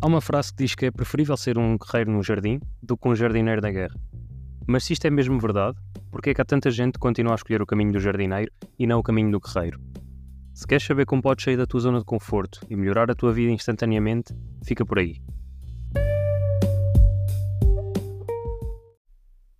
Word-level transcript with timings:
Há 0.00 0.06
uma 0.06 0.20
frase 0.20 0.52
que 0.52 0.62
diz 0.62 0.76
que 0.76 0.86
é 0.86 0.92
preferível 0.92 1.36
ser 1.36 1.58
um 1.58 1.76
guerreiro 1.76 2.12
no 2.12 2.22
jardim 2.22 2.60
do 2.80 2.96
que 2.96 3.08
um 3.08 3.16
jardineiro 3.16 3.60
na 3.60 3.72
guerra. 3.72 4.00
Mas 4.64 4.84
se 4.84 4.92
isto 4.92 5.04
é 5.06 5.10
mesmo 5.10 5.40
verdade, 5.40 5.76
porque 6.08 6.30
é 6.30 6.34
que 6.34 6.40
há 6.40 6.44
tanta 6.44 6.70
gente 6.70 6.92
que 6.92 7.00
continua 7.00 7.32
a 7.32 7.34
escolher 7.34 7.60
o 7.60 7.66
caminho 7.66 7.90
do 7.90 7.98
jardineiro 7.98 8.52
e 8.78 8.86
não 8.86 9.00
o 9.00 9.02
caminho 9.02 9.32
do 9.32 9.40
guerreiro? 9.40 9.80
Se 10.54 10.64
queres 10.68 10.86
saber 10.86 11.04
como 11.04 11.20
podes 11.20 11.44
sair 11.44 11.56
da 11.56 11.66
tua 11.66 11.80
zona 11.80 11.98
de 11.98 12.04
conforto 12.04 12.60
e 12.70 12.76
melhorar 12.76 13.10
a 13.10 13.14
tua 13.14 13.32
vida 13.32 13.50
instantaneamente, 13.50 14.32
fica 14.62 14.86
por 14.86 15.00
aí. 15.00 15.20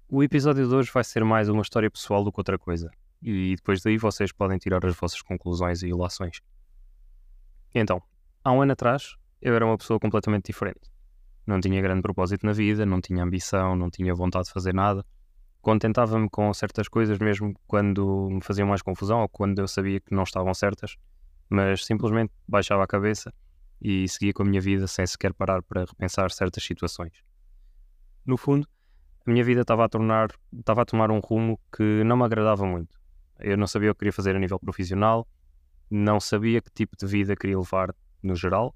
O 0.09 0.23
episódio 0.23 0.69
de 0.69 0.73
hoje 0.73 0.89
vai 0.95 1.03
ser 1.03 1.25
mais 1.25 1.49
uma 1.49 1.63
história 1.63 1.91
pessoal 1.91 2.23
do 2.23 2.31
que 2.31 2.39
outra 2.39 2.57
coisa, 2.57 2.93
e 3.21 3.57
depois 3.57 3.83
daí 3.83 3.99
vocês 3.99 4.31
podem 4.31 4.57
tirar 4.57 4.87
as 4.87 4.95
vossas 4.95 5.21
conclusões 5.21 5.83
e 5.83 5.89
ilações. 5.89 6.41
Então, 7.75 8.01
há 8.45 8.53
um 8.53 8.63
ano 8.63 8.73
atrás, 8.73 9.17
eu 9.41 9.55
era 9.55 9.65
uma 9.65 9.79
pessoa 9.79 9.99
completamente 10.01 10.47
diferente. 10.47 10.91
Não 11.47 11.61
tinha 11.61 11.81
grande 11.81 12.03
propósito 12.03 12.45
na 12.45 12.53
vida, 12.53 12.85
não 12.85 13.01
tinha 13.01 13.23
ambição, 13.23 13.75
não 13.75 13.91
tinha 13.91 14.15
vontade 14.15 14.47
de 14.47 14.53
fazer 14.53 14.75
nada. 14.75 15.05
Contentava-me 15.63 16.29
com 16.29 16.53
certas 16.53 16.89
coisas 16.89 17.19
mesmo 17.19 17.55
quando 17.67 18.29
me 18.31 18.43
faziam 18.43 18.69
mais 18.69 18.83
confusão 18.83 19.21
ou 19.23 19.29
quando 19.29 19.59
eu 19.59 19.69
sabia 19.69 20.01
que 20.01 20.15
não 20.15 20.25
estavam 20.25 20.53
certas, 20.55 20.97
mas 21.49 21.85
simplesmente 21.85 22.33
baixava 22.47 22.85
a 22.85 22.87
cabeça 22.87 23.33
e 23.81 24.09
seguia 24.09 24.33
com 24.33 24.43
a 24.43 24.47
minha 24.47 24.61
vida 24.61 24.87
sem 24.87 25.07
sequer 25.07 25.33
parar 25.33 25.63
para 25.63 25.85
repensar 25.85 26.31
certas 26.31 26.63
situações. 26.63 27.13
No 28.27 28.37
fundo, 28.37 28.69
a 29.27 29.31
minha 29.31 29.45
vida 29.45 29.63
estava 29.63 29.85
a 29.85 29.89
tornar, 29.89 30.31
estava 30.53 30.83
a 30.83 30.85
tomar 30.85 31.11
um 31.11 31.19
rumo 31.19 31.59
que 31.75 32.05
não 32.05 32.17
me 32.17 32.25
agradava 32.25 32.67
muito. 32.67 32.99
Eu 33.39 33.57
não 33.57 33.67
sabia 33.67 33.91
o 33.91 33.95
que 33.95 34.01
queria 34.01 34.13
fazer 34.13 34.35
a 34.37 34.39
nível 34.39 34.59
profissional, 34.59 35.27
não 35.91 36.21
sabia 36.21 36.61
que 36.61 36.71
tipo 36.71 36.97
de 36.97 37.07
vida 37.07 37.35
queria 37.35 37.59
levar 37.59 37.95
no 38.23 38.35
geral 38.35 38.75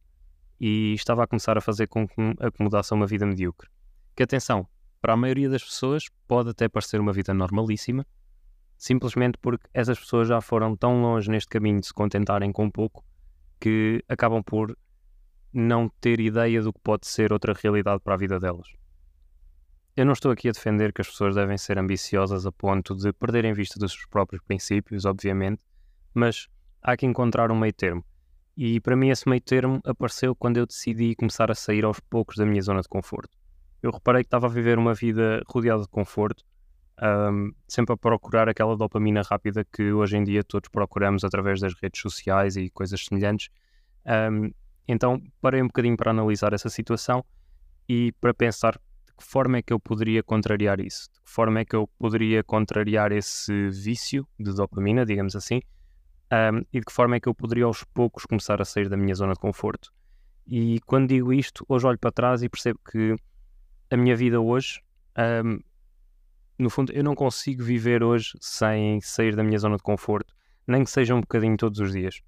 e 0.64 0.94
estava 0.94 1.24
a 1.24 1.26
começar 1.26 1.58
a 1.58 1.60
fazer 1.60 1.88
com 1.88 2.06
que 2.06 2.14
acomodasse 2.38 2.94
a 2.94 2.96
uma 2.96 3.04
vida 3.04 3.26
medíocre. 3.26 3.68
Que 4.14 4.22
atenção, 4.22 4.64
para 5.00 5.14
a 5.14 5.16
maioria 5.16 5.50
das 5.50 5.64
pessoas 5.64 6.04
pode 6.28 6.50
até 6.50 6.68
parecer 6.68 7.00
uma 7.00 7.12
vida 7.12 7.34
normalíssima, 7.34 8.06
simplesmente 8.78 9.36
porque 9.42 9.66
essas 9.74 9.98
pessoas 9.98 10.28
já 10.28 10.40
foram 10.40 10.76
tão 10.76 11.02
longe 11.02 11.28
neste 11.28 11.48
caminho 11.48 11.80
de 11.80 11.88
se 11.88 11.92
contentarem 11.92 12.52
com 12.52 12.70
pouco 12.70 13.04
que 13.58 14.04
acabam 14.08 14.40
por 14.40 14.78
não 15.52 15.88
ter 16.00 16.20
ideia 16.20 16.62
do 16.62 16.72
que 16.72 16.80
pode 16.80 17.08
ser 17.08 17.32
outra 17.32 17.54
realidade 17.60 18.00
para 18.00 18.14
a 18.14 18.18
vida 18.18 18.38
delas. 18.38 18.68
Eu 19.96 20.06
não 20.06 20.12
estou 20.12 20.30
aqui 20.30 20.48
a 20.48 20.52
defender 20.52 20.92
que 20.92 21.00
as 21.00 21.08
pessoas 21.08 21.34
devem 21.34 21.58
ser 21.58 21.76
ambiciosas 21.76 22.46
a 22.46 22.52
ponto 22.52 22.94
de 22.94 23.12
perderem 23.12 23.52
vista 23.52 23.80
dos 23.80 23.92
seus 23.94 24.06
próprios 24.06 24.40
princípios, 24.44 25.06
obviamente, 25.06 25.60
mas 26.14 26.46
há 26.80 26.96
que 26.96 27.04
encontrar 27.04 27.50
um 27.50 27.58
meio 27.58 27.72
termo 27.72 28.04
e 28.56 28.80
para 28.80 28.96
mim 28.96 29.10
esse 29.10 29.28
meio 29.28 29.40
termo 29.40 29.80
apareceu 29.84 30.34
quando 30.34 30.58
eu 30.58 30.66
decidi 30.66 31.14
começar 31.14 31.50
a 31.50 31.54
sair 31.54 31.84
aos 31.84 32.00
poucos 32.00 32.36
da 32.36 32.44
minha 32.44 32.62
zona 32.62 32.80
de 32.80 32.88
conforto. 32.88 33.36
Eu 33.82 33.90
reparei 33.90 34.22
que 34.22 34.26
estava 34.26 34.46
a 34.46 34.50
viver 34.50 34.78
uma 34.78 34.94
vida 34.94 35.42
rodeada 35.46 35.82
de 35.82 35.88
conforto, 35.88 36.44
um, 37.02 37.52
sempre 37.66 37.94
a 37.94 37.96
procurar 37.96 38.48
aquela 38.48 38.76
dopamina 38.76 39.22
rápida 39.22 39.64
que 39.64 39.92
hoje 39.92 40.16
em 40.16 40.24
dia 40.24 40.44
todos 40.44 40.68
procuramos 40.68 41.24
através 41.24 41.60
das 41.60 41.74
redes 41.82 42.00
sociais 42.00 42.56
e 42.56 42.70
coisas 42.70 43.04
semelhantes. 43.04 43.48
Um, 44.06 44.52
então 44.86 45.20
parei 45.40 45.62
um 45.62 45.66
bocadinho 45.66 45.96
para 45.96 46.10
analisar 46.10 46.52
essa 46.52 46.68
situação 46.68 47.24
e 47.88 48.12
para 48.20 48.32
pensar 48.32 48.72
de 48.72 49.12
que 49.16 49.24
forma 49.24 49.58
é 49.58 49.62
que 49.62 49.72
eu 49.72 49.80
poderia 49.80 50.22
contrariar 50.22 50.80
isso, 50.80 51.08
de 51.12 51.20
que 51.20 51.30
forma 51.30 51.60
é 51.60 51.64
que 51.64 51.74
eu 51.74 51.88
poderia 51.98 52.44
contrariar 52.44 53.12
esse 53.12 53.70
vício 53.70 54.26
de 54.38 54.52
dopamina, 54.54 55.04
digamos 55.04 55.34
assim, 55.34 55.60
um, 56.32 56.64
e 56.72 56.80
de 56.80 56.86
que 56.86 56.92
forma 56.92 57.16
é 57.16 57.20
que 57.20 57.28
eu 57.28 57.34
poderia 57.34 57.66
aos 57.66 57.84
poucos 57.84 58.24
começar 58.24 58.60
a 58.62 58.64
sair 58.64 58.88
da 58.88 58.96
minha 58.96 59.14
zona 59.14 59.34
de 59.34 59.38
conforto. 59.38 59.92
E 60.46 60.80
quando 60.86 61.08
digo 61.08 61.32
isto, 61.32 61.64
hoje 61.68 61.86
olho 61.86 61.98
para 61.98 62.10
trás 62.10 62.42
e 62.42 62.48
percebo 62.48 62.80
que 62.90 63.14
a 63.90 63.96
minha 63.96 64.16
vida 64.16 64.40
hoje, 64.40 64.80
um, 65.44 65.58
no 66.58 66.70
fundo, 66.70 66.92
eu 66.92 67.04
não 67.04 67.14
consigo 67.14 67.62
viver 67.62 68.02
hoje 68.02 68.32
sem 68.40 69.00
sair 69.02 69.36
da 69.36 69.42
minha 69.42 69.58
zona 69.58 69.76
de 69.76 69.82
conforto, 69.82 70.34
nem 70.66 70.84
que 70.84 70.90
seja 70.90 71.14
um 71.14 71.20
bocadinho 71.20 71.56
todos 71.56 71.78
os 71.78 71.92
dias, 71.92 72.20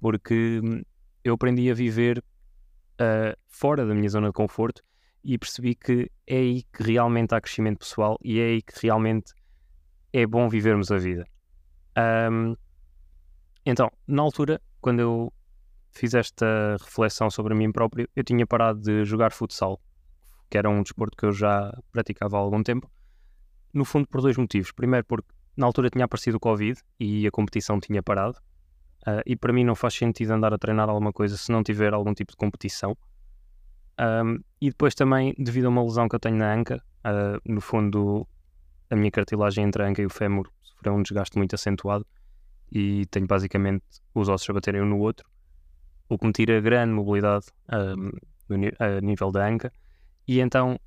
porque 0.00 0.60
hum, 0.64 0.82
eu 1.22 1.34
aprendi 1.34 1.70
a 1.70 1.74
viver 1.74 2.18
uh, 2.18 3.36
fora 3.48 3.84
da 3.84 3.94
minha 3.94 4.08
zona 4.08 4.28
de 4.28 4.32
conforto 4.32 4.82
e 5.22 5.36
percebi 5.38 5.74
que 5.74 6.10
é 6.26 6.36
aí 6.36 6.62
que 6.72 6.82
realmente 6.82 7.34
há 7.34 7.40
crescimento 7.40 7.80
pessoal 7.80 8.18
e 8.22 8.40
é 8.40 8.44
aí 8.44 8.62
que 8.62 8.74
realmente 8.82 9.32
é 10.12 10.26
bom 10.26 10.48
vivermos 10.48 10.90
a 10.90 10.98
vida. 10.98 11.26
Um, 12.30 12.56
então, 13.64 13.90
na 14.06 14.22
altura, 14.22 14.60
quando 14.80 15.00
eu 15.00 15.32
fiz 15.92 16.14
esta 16.14 16.76
reflexão 16.80 17.30
sobre 17.30 17.54
mim 17.54 17.70
próprio, 17.70 18.08
eu 18.16 18.24
tinha 18.24 18.46
parado 18.46 18.80
de 18.80 19.04
jogar 19.04 19.30
futsal, 19.32 19.80
que 20.50 20.58
era 20.58 20.68
um 20.68 20.82
desporto 20.82 21.16
que 21.16 21.24
eu 21.24 21.32
já 21.32 21.72
praticava 21.92 22.36
há 22.36 22.40
algum 22.40 22.62
tempo. 22.62 22.90
No 23.72 23.84
fundo, 23.84 24.08
por 24.08 24.20
dois 24.20 24.36
motivos. 24.36 24.72
Primeiro, 24.72 25.06
porque 25.06 25.28
na 25.56 25.66
altura 25.66 25.90
tinha 25.90 26.04
aparecido 26.04 26.38
o 26.38 26.40
Covid 26.40 26.80
e 26.98 27.26
a 27.26 27.30
competição 27.30 27.78
tinha 27.78 28.02
parado. 28.02 28.38
Uh, 29.06 29.22
e 29.26 29.36
para 29.36 29.52
mim 29.52 29.64
não 29.64 29.74
faz 29.74 29.94
sentido 29.94 30.30
andar 30.32 30.52
a 30.52 30.58
treinar 30.58 30.88
alguma 30.88 31.12
coisa 31.12 31.36
se 31.36 31.50
não 31.50 31.62
tiver 31.62 31.92
algum 31.92 32.14
tipo 32.14 32.32
de 32.32 32.36
competição. 32.36 32.96
Um, 34.00 34.38
e 34.60 34.70
depois 34.70 34.94
também, 34.94 35.34
devido 35.38 35.66
a 35.66 35.68
uma 35.68 35.82
lesão 35.82 36.08
que 36.08 36.14
eu 36.14 36.20
tenho 36.20 36.36
na 36.36 36.52
anca, 36.52 36.82
uh, 37.04 37.40
no 37.44 37.60
fundo, 37.60 38.26
a 38.90 38.96
minha 38.96 39.10
cartilagem 39.10 39.64
entre 39.64 39.82
a 39.82 39.86
anca 39.86 40.02
e 40.02 40.06
o 40.06 40.10
fémur 40.10 40.50
sofreu 40.62 40.94
um 40.94 41.02
desgaste 41.02 41.36
muito 41.36 41.54
acentuado 41.54 42.06
e 42.72 43.04
tenho 43.06 43.26
basicamente 43.26 43.84
os 44.14 44.28
ossos 44.28 44.48
a 44.48 44.52
baterem 44.54 44.80
um 44.80 44.86
no 44.86 44.98
outro, 44.98 45.28
o 46.08 46.18
que 46.18 46.26
me 46.26 46.32
tira 46.32 46.60
grande 46.60 46.94
mobilidade 46.94 47.46
um, 47.70 48.10
a 48.78 49.00
nível 49.02 49.30
da 49.30 49.46
anca. 49.46 49.70
E 50.26 50.40
então 50.40 50.80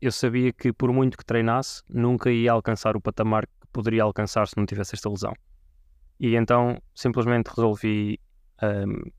eu 0.00 0.10
sabia 0.10 0.52
que, 0.52 0.72
por 0.72 0.92
muito 0.92 1.16
que 1.16 1.24
treinasse, 1.24 1.82
nunca 1.88 2.30
ia 2.30 2.52
alcançar 2.52 2.96
o 2.96 3.00
patamar 3.00 3.46
que 3.46 3.66
poderia 3.72 4.02
alcançar 4.02 4.48
se 4.48 4.56
não 4.56 4.66
tivesse 4.66 4.96
esta 4.96 5.08
lesão. 5.08 5.32
E 6.18 6.34
então 6.34 6.82
simplesmente 6.92 7.48
resolvi 7.48 8.18
um, 8.60 9.10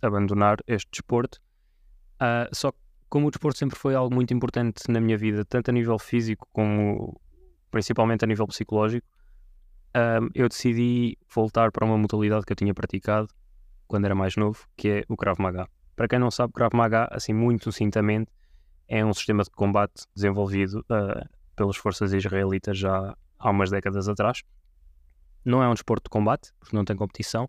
abandonar 0.00 0.56
este 0.66 0.90
desporto. 0.90 1.38
Uh, 2.14 2.48
só 2.54 2.72
que, 2.72 2.78
como 3.10 3.26
o 3.26 3.30
desporto 3.30 3.58
sempre 3.58 3.78
foi 3.78 3.94
algo 3.94 4.14
muito 4.14 4.32
importante 4.32 4.90
na 4.90 5.00
minha 5.00 5.18
vida, 5.18 5.44
tanto 5.44 5.70
a 5.70 5.72
nível 5.72 5.98
físico 5.98 6.48
como 6.52 7.20
principalmente 7.70 8.24
a 8.24 8.26
nível 8.26 8.46
psicológico, 8.46 9.06
um, 9.96 10.28
eu 10.34 10.48
decidi 10.48 11.16
voltar 11.34 11.72
para 11.72 11.84
uma 11.84 11.96
modalidade 11.96 12.44
que 12.44 12.52
eu 12.52 12.56
tinha 12.56 12.74
praticado 12.74 13.28
quando 13.88 14.04
era 14.04 14.14
mais 14.14 14.36
novo, 14.36 14.66
que 14.76 14.88
é 14.88 15.04
o 15.08 15.16
Krav 15.16 15.40
Maga. 15.40 15.66
Para 15.94 16.06
quem 16.06 16.18
não 16.18 16.30
sabe, 16.30 16.52
Krav 16.52 16.74
Maga, 16.74 17.08
assim 17.10 17.32
muito 17.32 17.64
sucintamente, 17.64 18.30
é 18.88 19.04
um 19.04 19.14
sistema 19.14 19.42
de 19.42 19.50
combate 19.50 20.04
desenvolvido 20.14 20.84
uh, 20.90 21.26
pelas 21.56 21.76
forças 21.76 22.12
israelitas 22.12 22.76
já 22.76 23.16
há 23.38 23.50
umas 23.50 23.70
décadas 23.70 24.06
atrás. 24.08 24.42
Não 25.44 25.62
é 25.62 25.68
um 25.68 25.72
desporto 25.72 26.04
de 26.04 26.10
combate, 26.10 26.52
porque 26.60 26.76
não 26.76 26.84
tem 26.84 26.94
competição, 26.94 27.48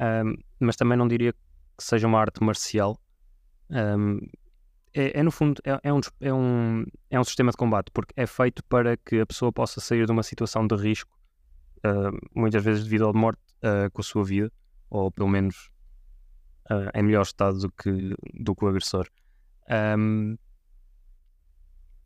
um, 0.00 0.34
mas 0.58 0.76
também 0.76 0.96
não 0.96 1.06
diria 1.06 1.32
que 1.32 1.38
seja 1.84 2.06
uma 2.06 2.20
arte 2.20 2.42
marcial. 2.42 2.98
Um, 3.68 4.18
é, 4.94 5.20
é, 5.20 5.22
no 5.22 5.30
fundo 5.30 5.60
é, 5.64 5.78
é, 5.82 5.92
um, 5.92 6.00
é, 6.20 6.32
um, 6.32 6.84
é 7.10 7.20
um 7.20 7.24
sistema 7.24 7.50
de 7.50 7.56
combate, 7.58 7.90
porque 7.92 8.14
é 8.16 8.26
feito 8.26 8.64
para 8.64 8.96
que 8.96 9.20
a 9.20 9.26
pessoa 9.26 9.52
possa 9.52 9.80
sair 9.80 10.06
de 10.06 10.12
uma 10.12 10.22
situação 10.22 10.66
de 10.66 10.74
risco 10.76 11.16
uh, 11.84 12.16
muitas 12.34 12.62
vezes 12.62 12.84
devido 12.84 13.08
à 13.08 13.12
morte 13.12 13.40
uh, 13.62 13.90
com 13.92 14.00
a 14.00 14.04
sua 14.04 14.24
vida, 14.24 14.52
ou 14.90 15.10
pelo 15.10 15.28
menos 15.28 15.70
uh, 16.70 16.90
em 16.94 17.02
melhor 17.02 17.22
estado 17.22 17.58
do 17.58 17.70
que, 17.70 18.14
do 18.34 18.54
que 18.54 18.64
o 18.64 18.68
agressor. 18.68 19.08
Um, 19.98 20.36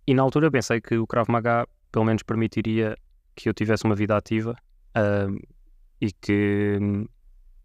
e 0.07 0.15
na 0.15 0.23
altura 0.23 0.51
pensei 0.51 0.81
que 0.81 0.97
o 0.97 1.07
Krav 1.07 1.31
Maga 1.31 1.67
pelo 1.93 2.05
menos 2.05 2.23
permitiria 2.23 2.97
que 3.35 3.49
eu 3.49 3.55
tivesse 3.55 3.85
uma 3.85 3.95
vida 3.95 4.17
ativa 4.17 4.57
e 6.01 6.11
que 6.13 6.79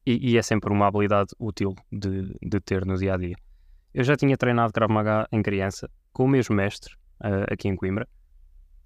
e, 0.05 0.31
e, 0.31 0.37
é 0.37 0.41
sempre 0.41 0.72
uma 0.72 0.87
habilidade 0.87 1.31
útil 1.40 1.73
de, 1.91 2.35
de, 2.41 2.59
ter 2.59 2.85
no 2.85 2.97
dia 2.97 3.16
a 3.16 3.17
dia. 3.17 3.35
Eu 3.93 4.03
já 4.03 4.16
tinha 4.16 4.37
treinado 4.37 4.73
Krav 4.73 4.91
Maga 4.91 5.28
em 5.31 5.41
criança 5.41 5.90
com 6.11 6.25
o 6.25 6.28
mesmo 6.28 6.55
mestre 6.55 6.93
aqui 7.49 7.67
em 7.67 7.75
Coimbra 7.75 8.07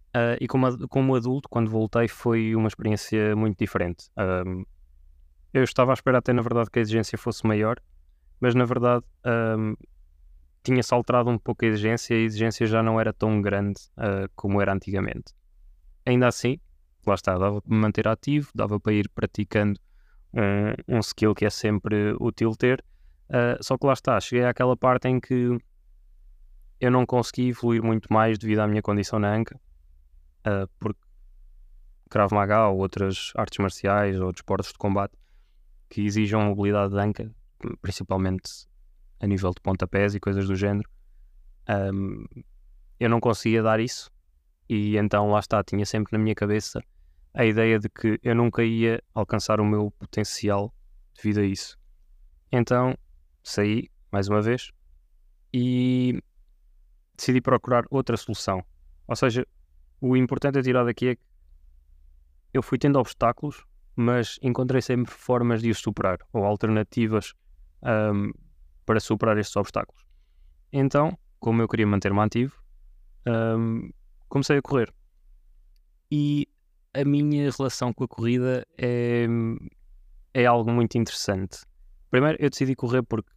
Uh, 0.09 0.35
e 0.41 0.47
como, 0.47 0.87
como 0.87 1.15
adulto, 1.15 1.47
quando 1.49 1.69
voltei, 1.69 2.07
foi 2.07 2.55
uma 2.55 2.67
experiência 2.67 3.35
muito 3.35 3.57
diferente. 3.57 4.09
Eu 5.53 5.63
estava 5.63 5.91
à 5.91 5.93
espera 5.93 6.17
até, 6.17 6.33
na 6.33 6.41
verdade, 6.41 6.69
que 6.71 6.79
a 6.79 6.81
exigência 6.81 7.17
fosse 7.17 7.45
maior, 7.45 7.77
mas 8.39 8.53
na 8.55 8.65
verdade 8.65 9.03
tinha-se 10.63 10.93
alterado 10.93 11.29
um 11.29 11.37
pouco 11.37 11.65
a 11.65 11.67
exigência 11.67 12.13
e 12.13 12.17
a 12.17 12.21
exigência 12.21 12.65
já 12.65 12.83
não 12.83 12.99
era 12.99 13.13
tão 13.13 13.41
grande 13.41 13.79
uh, 13.97 14.29
como 14.35 14.61
era 14.61 14.73
antigamente. 14.73 15.33
Ainda 16.05 16.27
assim, 16.27 16.59
lá 17.05 17.15
está, 17.15 17.37
dava 17.37 17.61
para 17.61 17.73
me 17.73 17.81
manter 17.81 18.07
ativo, 18.07 18.49
dava 18.53 18.79
para 18.79 18.93
ir 18.93 19.09
praticando 19.09 19.79
um, 20.33 20.97
um 20.97 20.99
skill 20.99 21.33
que 21.33 21.45
é 21.45 21.49
sempre 21.49 22.13
útil 22.19 22.55
ter, 22.55 22.83
uh, 23.29 23.63
só 23.63 23.77
que 23.77 23.85
lá 23.85 23.93
está, 23.93 24.19
cheguei 24.19 24.45
àquela 24.45 24.75
parte 24.75 25.07
em 25.07 25.19
que 25.19 25.57
eu 26.79 26.91
não 26.91 27.05
consegui 27.05 27.49
evoluir 27.49 27.83
muito 27.83 28.11
mais 28.11 28.37
devido 28.37 28.59
à 28.59 28.67
minha 28.67 28.81
condição 28.81 29.19
na 29.19 29.33
anca 29.33 29.59
uh, 30.49 30.69
porque 30.79 30.99
Krav 32.09 32.33
Maga 32.33 32.67
ou 32.67 32.79
outras 32.79 33.31
artes 33.35 33.59
marciais 33.59 34.19
ou 34.19 34.31
desportos 34.31 34.71
de 34.71 34.77
combate 34.77 35.13
que 35.89 36.01
exijam 36.01 36.41
mobilidade 36.41 36.93
de 36.93 36.99
anca, 36.99 37.31
principalmente 37.81 38.67
a 39.19 39.27
nível 39.27 39.51
de 39.51 39.61
pontapés 39.61 40.15
e 40.15 40.19
coisas 40.19 40.47
do 40.47 40.55
género, 40.55 40.89
Um, 41.69 42.25
eu 42.99 43.07
não 43.07 43.19
conseguia 43.19 43.61
dar 43.61 43.79
isso 43.79 44.09
e 44.67 44.97
então 44.97 45.29
lá 45.29 45.39
está, 45.39 45.63
tinha 45.63 45.85
sempre 45.85 46.17
na 46.17 46.23
minha 46.23 46.33
cabeça 46.33 46.81
a 47.31 47.45
ideia 47.45 47.77
de 47.77 47.87
que 47.87 48.19
eu 48.23 48.33
nunca 48.33 48.63
ia 48.63 49.03
alcançar 49.13 49.61
o 49.61 49.65
meu 49.65 49.91
potencial 49.99 50.73
devido 51.15 51.41
a 51.41 51.45
isso. 51.45 51.77
Então 52.51 52.97
saí 53.43 53.87
mais 54.11 54.27
uma 54.27 54.41
vez 54.41 54.71
e 55.53 56.19
decidi 57.15 57.39
procurar 57.39 57.83
outra 57.91 58.17
solução. 58.17 58.63
Ou 59.07 59.15
seja, 59.15 59.45
o 60.01 60.15
importante 60.15 60.59
a 60.59 60.63
tirar 60.63 60.83
daqui 60.83 61.09
é 61.09 61.15
que 61.15 61.21
eu 62.53 62.63
fui 62.63 62.77
tendo 62.77 62.99
obstáculos, 62.99 63.65
mas 63.95 64.39
encontrei 64.41 64.81
sempre 64.81 65.11
formas 65.11 65.61
de 65.61 65.69
os 65.69 65.79
superar 65.79 66.19
ou 66.31 66.43
alternativas 66.45 67.33
um, 67.83 68.31
para 68.85 68.99
superar 68.99 69.37
estes 69.37 69.55
obstáculos. 69.55 70.05
Então, 70.71 71.17
como 71.39 71.61
eu 71.61 71.67
queria 71.67 71.85
manter-me 71.85 72.19
ativo, 72.19 72.55
um, 73.27 73.91
comecei 74.27 74.57
a 74.57 74.61
correr. 74.61 74.93
E 76.11 76.47
a 76.93 77.03
minha 77.03 77.51
relação 77.51 77.93
com 77.93 78.03
a 78.03 78.07
corrida 78.07 78.65
é, 78.77 79.27
é 80.33 80.45
algo 80.45 80.71
muito 80.71 80.97
interessante. 80.97 81.59
Primeiro, 82.09 82.37
eu 82.41 82.49
decidi 82.49 82.75
correr 82.75 83.03
porque 83.03 83.29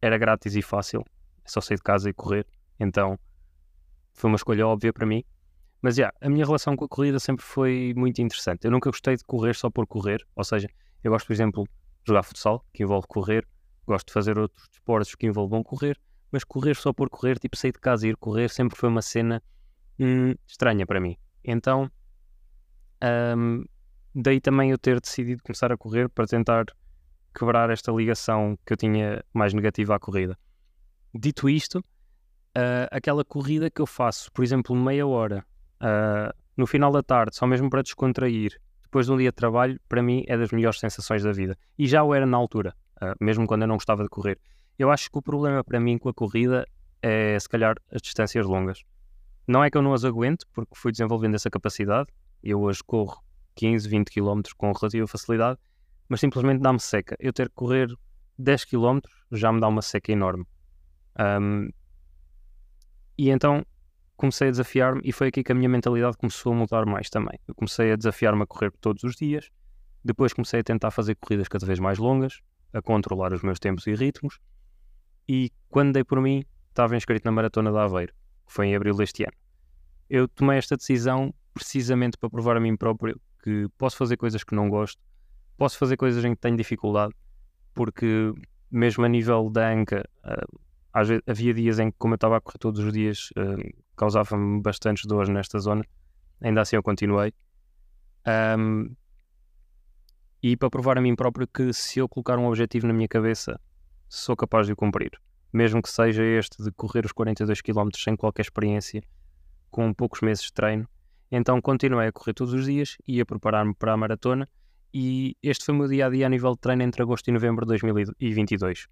era 0.00 0.16
grátis 0.16 0.54
e 0.54 0.62
fácil, 0.62 1.04
só 1.44 1.60
sair 1.60 1.76
de 1.76 1.82
casa 1.82 2.08
e 2.08 2.14
correr, 2.14 2.46
então 2.78 3.18
foi 4.12 4.30
uma 4.30 4.36
escolha 4.36 4.66
óbvia 4.66 4.92
para 4.92 5.06
mim. 5.06 5.24
Mas 5.82 5.96
yeah, 5.96 6.14
a 6.20 6.28
minha 6.28 6.44
relação 6.44 6.76
com 6.76 6.84
a 6.84 6.88
corrida 6.88 7.18
sempre 7.18 7.44
foi 7.44 7.94
muito 7.96 8.20
interessante. 8.20 8.64
Eu 8.64 8.70
nunca 8.70 8.90
gostei 8.90 9.16
de 9.16 9.24
correr 9.24 9.54
só 9.54 9.70
por 9.70 9.86
correr, 9.86 10.26
ou 10.36 10.44
seja, 10.44 10.68
eu 11.02 11.10
gosto, 11.10 11.26
por 11.26 11.32
exemplo, 11.32 11.64
de 11.64 12.08
jogar 12.08 12.22
futsal, 12.22 12.64
que 12.72 12.82
envolve 12.82 13.06
correr, 13.06 13.46
gosto 13.86 14.08
de 14.08 14.12
fazer 14.12 14.38
outros 14.38 14.68
esportes 14.72 15.14
que 15.14 15.26
envolvam 15.26 15.62
correr, 15.62 15.98
mas 16.30 16.44
correr 16.44 16.76
só 16.76 16.92
por 16.92 17.08
correr, 17.08 17.38
tipo 17.38 17.56
sair 17.56 17.72
de 17.72 17.78
casa 17.78 18.06
e 18.06 18.10
ir 18.10 18.16
correr, 18.16 18.50
sempre 18.50 18.76
foi 18.76 18.88
uma 18.88 19.02
cena 19.02 19.42
hum, 19.98 20.34
estranha 20.46 20.86
para 20.86 21.00
mim. 21.00 21.16
Então, 21.42 21.90
hum, 23.36 23.64
daí 24.14 24.40
também 24.40 24.70
eu 24.70 24.78
ter 24.78 25.00
decidido 25.00 25.42
começar 25.42 25.72
a 25.72 25.76
correr 25.78 26.08
para 26.10 26.26
tentar 26.26 26.66
quebrar 27.34 27.70
esta 27.70 27.90
ligação 27.90 28.58
que 28.66 28.72
eu 28.72 28.76
tinha 28.76 29.24
mais 29.32 29.54
negativa 29.54 29.94
à 29.94 29.98
corrida. 29.98 30.38
Dito 31.14 31.48
isto, 31.48 31.78
uh, 31.78 32.86
aquela 32.90 33.24
corrida 33.24 33.70
que 33.70 33.80
eu 33.80 33.86
faço, 33.86 34.30
por 34.32 34.44
exemplo, 34.44 34.76
meia 34.76 35.06
hora 35.06 35.44
uh, 35.80 36.34
no 36.56 36.66
final 36.66 36.92
da 36.92 37.02
tarde, 37.02 37.36
só 37.36 37.46
mesmo 37.46 37.70
para 37.70 37.82
descontrair, 37.82 38.60
depois 38.82 39.06
de 39.06 39.12
um 39.12 39.16
dia 39.16 39.30
de 39.30 39.36
trabalho, 39.36 39.80
para 39.88 40.02
mim 40.02 40.24
é 40.26 40.36
das 40.36 40.50
melhores 40.50 40.78
sensações 40.78 41.22
da 41.22 41.32
vida. 41.32 41.56
E 41.78 41.86
já 41.86 42.02
o 42.02 42.14
era 42.14 42.26
na 42.26 42.36
altura, 42.36 42.74
uh, 43.02 43.14
mesmo 43.20 43.46
quando 43.46 43.62
eu 43.62 43.68
não 43.68 43.76
gostava 43.76 44.02
de 44.02 44.08
correr. 44.08 44.38
Eu 44.78 44.90
acho 44.90 45.10
que 45.10 45.18
o 45.18 45.22
problema 45.22 45.62
para 45.62 45.78
mim 45.78 45.98
com 45.98 46.08
a 46.08 46.14
corrida 46.14 46.66
é, 47.02 47.38
se 47.38 47.48
calhar, 47.48 47.76
as 47.90 48.02
distâncias 48.02 48.46
longas. 48.46 48.82
Não 49.46 49.64
é 49.64 49.70
que 49.70 49.76
eu 49.76 49.82
não 49.82 49.92
as 49.92 50.04
aguento, 50.04 50.46
porque 50.52 50.74
fui 50.74 50.92
desenvolvendo 50.92 51.34
essa 51.34 51.50
capacidade. 51.50 52.08
Eu 52.42 52.60
hoje 52.60 52.80
corro 52.84 53.22
15, 53.56 53.88
20 53.88 54.10
km 54.10 54.42
com 54.56 54.72
relativa 54.72 55.06
facilidade, 55.06 55.58
mas 56.08 56.20
simplesmente 56.20 56.60
dá-me 56.60 56.80
seca. 56.80 57.16
Eu 57.18 57.32
ter 57.32 57.48
que 57.48 57.54
correr 57.54 57.88
10 58.38 58.64
km 58.64 59.00
já 59.32 59.52
me 59.52 59.60
dá 59.60 59.68
uma 59.68 59.82
seca 59.82 60.12
enorme. 60.12 60.46
Um, 61.18 61.70
e 63.18 63.30
então 63.30 63.64
comecei 64.20 64.48
a 64.48 64.50
desafiar-me 64.50 65.00
e 65.02 65.12
foi 65.12 65.28
aqui 65.28 65.42
que 65.42 65.50
a 65.50 65.54
minha 65.54 65.68
mentalidade 65.68 66.18
começou 66.18 66.52
a 66.52 66.54
mudar 66.54 66.84
mais 66.84 67.08
também. 67.08 67.40
Eu 67.48 67.54
comecei 67.54 67.90
a 67.90 67.96
desafiar-me 67.96 68.42
a 68.42 68.46
correr 68.46 68.70
todos 68.78 69.02
os 69.02 69.16
dias, 69.16 69.48
depois 70.04 70.34
comecei 70.34 70.60
a 70.60 70.62
tentar 70.62 70.90
fazer 70.90 71.14
corridas 71.14 71.48
cada 71.48 71.64
vez 71.64 71.78
mais 71.78 71.98
longas, 71.98 72.42
a 72.70 72.82
controlar 72.82 73.32
os 73.32 73.40
meus 73.40 73.58
tempos 73.58 73.86
e 73.86 73.94
ritmos, 73.94 74.38
e 75.26 75.50
quando 75.70 75.94
dei 75.94 76.04
por 76.04 76.20
mim, 76.20 76.44
estava 76.68 76.94
inscrito 76.94 77.24
na 77.24 77.32
Maratona 77.32 77.72
de 77.72 77.78
Aveiro, 77.78 78.12
que 78.46 78.52
foi 78.52 78.66
em 78.66 78.76
abril 78.76 78.94
deste 78.94 79.22
ano. 79.22 79.32
Eu 80.10 80.28
tomei 80.28 80.58
esta 80.58 80.76
decisão 80.76 81.32
precisamente 81.54 82.18
para 82.18 82.28
provar 82.28 82.58
a 82.58 82.60
mim 82.60 82.76
próprio 82.76 83.18
que 83.42 83.68
posso 83.78 83.96
fazer 83.96 84.18
coisas 84.18 84.44
que 84.44 84.54
não 84.54 84.68
gosto, 84.68 85.00
posso 85.56 85.78
fazer 85.78 85.96
coisas 85.96 86.22
em 86.26 86.34
que 86.34 86.40
tenho 86.42 86.58
dificuldade, 86.58 87.14
porque 87.72 88.34
mesmo 88.70 89.02
a 89.02 89.08
nível 89.08 89.48
da 89.48 89.72
anca, 89.72 90.06
uh, 90.26 90.60
havia 91.26 91.54
dias 91.54 91.78
em 91.78 91.90
que, 91.90 91.96
como 91.98 92.12
eu 92.12 92.16
estava 92.16 92.36
a 92.36 92.40
correr 92.40 92.58
todos 92.58 92.84
os 92.84 92.92
dias, 92.92 93.30
uh, 93.38 93.80
causava-me 94.00 94.62
bastantes 94.62 95.04
dores 95.04 95.28
nesta 95.28 95.58
zona. 95.58 95.84
Ainda 96.40 96.62
assim 96.62 96.74
eu 96.74 96.82
continuei. 96.82 97.34
Um, 98.58 98.96
e 100.42 100.56
para 100.56 100.70
provar 100.70 100.96
a 100.96 101.02
mim 101.02 101.14
próprio 101.14 101.46
que 101.46 101.70
se 101.74 101.98
eu 101.98 102.08
colocar 102.08 102.38
um 102.38 102.46
objetivo 102.46 102.86
na 102.86 102.94
minha 102.94 103.06
cabeça, 103.06 103.60
sou 104.08 104.34
capaz 104.34 104.66
de 104.66 104.72
o 104.72 104.76
cumprir. 104.76 105.10
Mesmo 105.52 105.82
que 105.82 105.90
seja 105.90 106.24
este 106.24 106.62
de 106.62 106.72
correr 106.72 107.04
os 107.04 107.12
42 107.12 107.60
km 107.60 107.90
sem 107.94 108.16
qualquer 108.16 108.40
experiência, 108.40 109.02
com 109.70 109.92
poucos 109.92 110.22
meses 110.22 110.44
de 110.44 110.52
treino. 110.54 110.88
Então 111.30 111.60
continuei 111.60 112.08
a 112.08 112.12
correr 112.12 112.32
todos 112.32 112.54
os 112.54 112.64
dias 112.64 112.96
e 113.06 113.20
a 113.20 113.26
preparar-me 113.26 113.74
para 113.74 113.92
a 113.92 113.96
maratona. 113.98 114.48
E 114.94 115.36
este 115.42 115.66
foi 115.66 115.74
o 115.74 115.78
meu 115.78 115.88
dia 115.88 116.06
a 116.06 116.10
dia 116.10 116.24
a 116.24 116.30
nível 116.30 116.52
de 116.52 116.58
treino 116.60 116.82
entre 116.82 117.02
agosto 117.02 117.28
e 117.28 117.32
novembro 117.32 117.66
de 117.66 117.68
2022. 117.68 118.86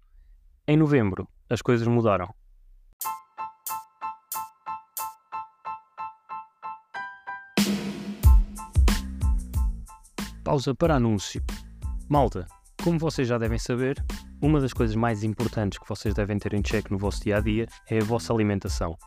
Em 0.67 0.77
novembro, 0.77 1.27
as 1.49 1.63
coisas 1.63 1.87
mudaram. 1.87 2.31
Pausa 10.49 10.73
para 10.73 10.95
anúncio. 10.95 11.43
Malta, 12.09 12.47
como 12.83 12.97
vocês 12.97 13.27
já 13.27 13.37
devem 13.37 13.59
saber, 13.59 14.03
uma 14.41 14.59
das 14.59 14.73
coisas 14.73 14.95
mais 14.95 15.23
importantes 15.23 15.77
que 15.77 15.87
vocês 15.87 16.11
devem 16.15 16.39
ter 16.39 16.55
em 16.55 16.61
check 16.63 16.89
no 16.89 16.97
vosso 16.97 17.23
dia 17.23 17.37
a 17.37 17.39
dia 17.39 17.67
é 17.87 17.99
a 17.99 18.03
vossa 18.03 18.33
alimentação. 18.33 18.97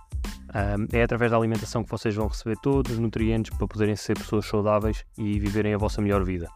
Um, 0.55 0.97
é 0.97 1.03
através 1.03 1.33
da 1.33 1.37
alimentação 1.37 1.83
que 1.83 1.91
vocês 1.91 2.15
vão 2.15 2.29
receber 2.29 2.57
todos 2.63 2.93
os 2.93 3.01
nutrientes 3.01 3.53
para 3.59 3.67
poderem 3.67 3.97
ser 3.97 4.17
pessoas 4.17 4.47
saudáveis 4.47 5.05
e 5.19 5.41
viverem 5.41 5.75
a 5.75 5.79
vossa 5.79 6.01
melhor 6.01 6.23
vida. 6.25 6.49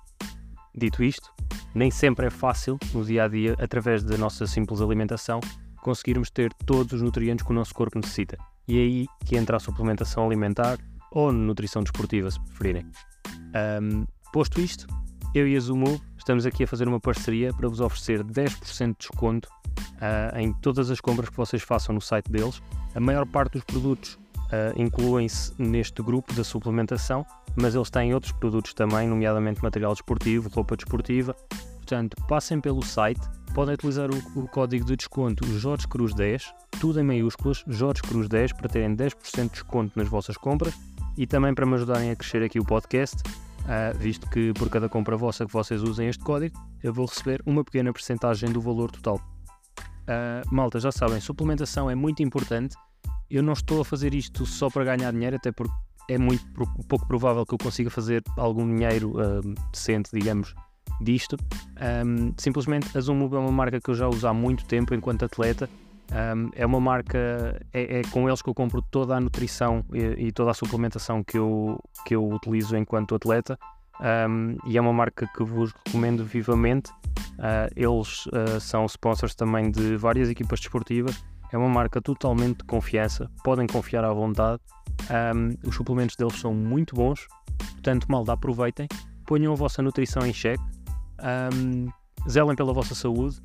Dito 0.73 1.03
isto, 1.03 1.35
nem 1.75 1.91
sempre 1.91 2.27
é 2.27 2.31
fácil 2.31 2.79
no 2.95 3.05
dia 3.05 3.25
a 3.25 3.29
dia, 3.29 3.57
através 3.59 4.05
da 4.05 4.17
nossa 4.17 4.47
simples 4.47 4.81
alimentação, 4.81 5.41
conseguirmos 5.83 6.31
ter 6.31 6.53
todos 6.65 6.93
os 6.93 7.03
nutrientes 7.03 7.45
que 7.45 7.51
o 7.51 7.57
nosso 7.57 7.75
corpo 7.75 7.99
necessita. 7.99 8.39
E 8.69 8.79
é 8.79 8.83
aí 8.83 9.07
que 9.25 9.37
entra 9.37 9.57
a 9.57 9.61
suplementação 9.61 10.25
alimentar 10.25 10.79
ou 11.11 11.33
nutrição 11.33 11.83
desportiva, 11.83 12.31
se 12.31 12.39
preferirem. 12.39 12.87
Um, 13.83 14.07
Posto 14.33 14.61
isto, 14.61 14.87
eu 15.35 15.47
e 15.47 15.57
a 15.57 15.61
Zumu 15.61 16.01
estamos 16.17 16.45
aqui 16.45 16.65
a 16.65 16.67
fazer 16.67 16.89
uma 16.89 17.01
parceria 17.01 17.53
para 17.53 17.69
vos 17.69 17.81
oferecer 17.81 18.23
10% 18.25 18.89
de 18.89 18.95
desconto 18.99 19.49
uh, 19.97 20.39
em 20.39 20.53
todas 20.55 20.91
as 20.91 21.01
compras 21.01 21.29
que 21.29 21.37
vocês 21.37 21.63
façam 21.63 21.95
no 21.95 22.01
site 22.01 22.31
deles. 22.31 22.61
A 22.95 23.01
maior 23.01 23.27
parte 23.27 23.53
dos 23.53 23.65
produtos 23.65 24.15
uh, 24.15 24.81
incluem-se 24.81 25.53
neste 25.59 26.03
grupo 26.03 26.35
da 26.35 26.45
suplementação, 26.45 27.25
mas 27.55 27.75
eles 27.75 27.91
têm 27.91 28.13
outros 28.13 28.33
produtos 28.33 28.75
também, 28.75 29.09
nomeadamente 29.09 29.63
material 29.63 29.93
desportivo, 29.93 30.49
roupa 30.49 30.77
desportiva. 30.77 31.35
Portanto, 31.77 32.17
passem 32.27 32.61
pelo 32.61 32.83
site, 32.83 33.21
podem 33.55 33.75
utilizar 33.75 34.11
o, 34.11 34.41
o 34.41 34.49
código 34.49 34.85
de 34.85 34.97
desconto 34.97 35.47
Jorge 35.59 35.87
Cruz 35.87 36.13
10, 36.15 36.53
tudo 36.81 37.01
em 37.01 37.05
maiúsculas, 37.05 37.65
Jorge 37.69 38.03
Cruz 38.03 38.29
10, 38.29 38.53
para 38.55 38.69
terem 38.69 38.97
10% 38.97 39.43
de 39.45 39.49
desconto 39.51 39.93
nas 39.97 40.09
vossas 40.09 40.37
compras 40.37 40.75
e 41.17 41.27
também 41.27 41.55
para 41.55 41.65
me 41.65 41.75
ajudarem 41.75 42.11
a 42.11 42.17
crescer 42.17 42.43
aqui 42.43 42.59
o 42.59 42.65
podcast 42.65 43.23
uh, 43.67 43.97
visto 43.99 44.29
que 44.31 44.53
por 44.55 44.71
cada 44.71 44.89
compra 44.89 45.17
vossa 45.17 45.45
que 45.45 45.53
vocês 45.53 45.83
usem 45.83 46.09
este 46.09 46.23
código, 46.25 46.59
eu 46.83 46.93
vou 46.93 47.07
receber 47.07 47.43
uma 47.45 47.65
pequena 47.65 47.93
porcentagem 47.93 48.51
do 48.51 48.61
valor 48.61 48.91
total. 48.91 49.21
Uh, 50.07 50.55
malta, 50.55 50.79
já 50.81 50.93
sabem, 50.93 51.21
suplementação 51.21 51.91
é 51.91 51.95
muito 51.95 52.23
importante. 52.23 52.77
Eu 53.29 53.43
não 53.43 53.53
estou 53.53 53.81
a 53.81 53.85
fazer 53.85 54.15
isto 54.15 54.47
só 54.47 54.71
para 54.71 54.85
ganhar 54.85 55.13
dinheiro, 55.13 55.37
até 55.37 55.51
porque 55.51 55.75
é 56.09 56.17
muito 56.17 56.45
pouco 56.89 57.07
provável 57.07 57.45
que 57.45 57.55
eu 57.55 57.59
consiga 57.59 57.91
fazer 57.91 58.23
algum 58.37 58.67
dinheiro 58.67 59.13
uh, 59.19 59.55
decente, 59.73 60.11
digamos, 60.13 60.55
disto. 61.01 61.37
Um, 62.07 62.33
simplesmente 62.39 62.97
a 62.97 63.01
Zoom 63.01 63.25
é 63.35 63.39
uma 63.39 63.53
marca 63.53 63.81
que 63.81 63.91
eu 63.91 63.95
já 63.95 64.09
uso 64.09 64.27
há 64.27 64.33
muito 64.33 64.65
tempo 64.65 64.95
enquanto 64.95 65.25
atleta 65.25 65.69
um, 66.13 66.51
é 66.55 66.65
uma 66.65 66.81
marca, 66.81 67.61
é, 67.73 67.99
é, 67.99 68.03
com 68.11 68.29
eles 68.29 68.41
que 68.41 68.49
eu 68.49 68.55
compro 68.55 68.81
toda 68.91 69.17
a 69.17 69.21
nutrição 69.21 69.85
e, 69.93 70.27
e, 70.27 70.33
toda 70.33 70.51
a 70.53 70.55
suplementação 70.55 71.23
que 71.23 71.37
eu, 71.37 71.83
que 72.05 72.15
eu 72.15 72.29
utilizo 72.29 72.77
enquanto 72.77 73.15
atleta. 73.15 73.59
Um, 74.01 74.59
e 74.67 74.77
é 74.77 74.81
uma 74.81 74.93
marca 74.93 75.27
que 75.27 75.43
vos 75.43 75.73
recomendo 75.85 76.25
vivamente. 76.25 76.91
Uh, 77.39 77.69
eles 77.75 78.27
uh, 78.27 78.61
são 78.61 78.87
sponsors 78.87 79.35
também 79.35 79.71
de 79.71 79.97
várias 79.97 80.29
equipas 80.29 80.61
desportivas. 80.61 81.25
É 81.53 81.59
uma 81.59 81.69
marca 81.69 82.01
totalmente 82.01 82.59
de 82.59 82.65
confiança, 82.65 83.31
podem 83.43 83.67
confiar 83.67 84.05
à 84.05 84.13
vontade. 84.13 84.61
Um, 85.11 85.69
os 85.69 85.75
suplementos 85.75 86.17
deles 86.17 86.39
são 86.39 86.53
muito 86.53 86.95
bons, 86.95 87.27
portanto, 87.73 88.07
malda, 88.09 88.33
aproveitem, 88.33 88.89
ponham 89.27 89.53
a 89.53 89.57
vossa 89.57 89.81
nutrição 89.81 90.27
em 90.27 90.33
xeque, 90.33 90.63
zelem 92.29 92.57
pela 92.57 92.73
vossa 92.73 92.95
saúde, 92.95 93.41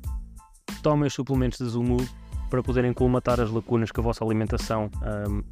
tomem 0.82 1.06
os 1.06 1.14
suplementos 1.14 1.60
da 1.60 1.66
Zumu 1.66 1.98
para 2.52 2.62
poderem 2.62 2.92
colmatar 2.92 3.40
as 3.40 3.50
lacunas 3.50 3.90
que 3.90 3.98
a 3.98 4.02
vossa 4.02 4.22
alimentação 4.22 4.90
um, 5.26 5.42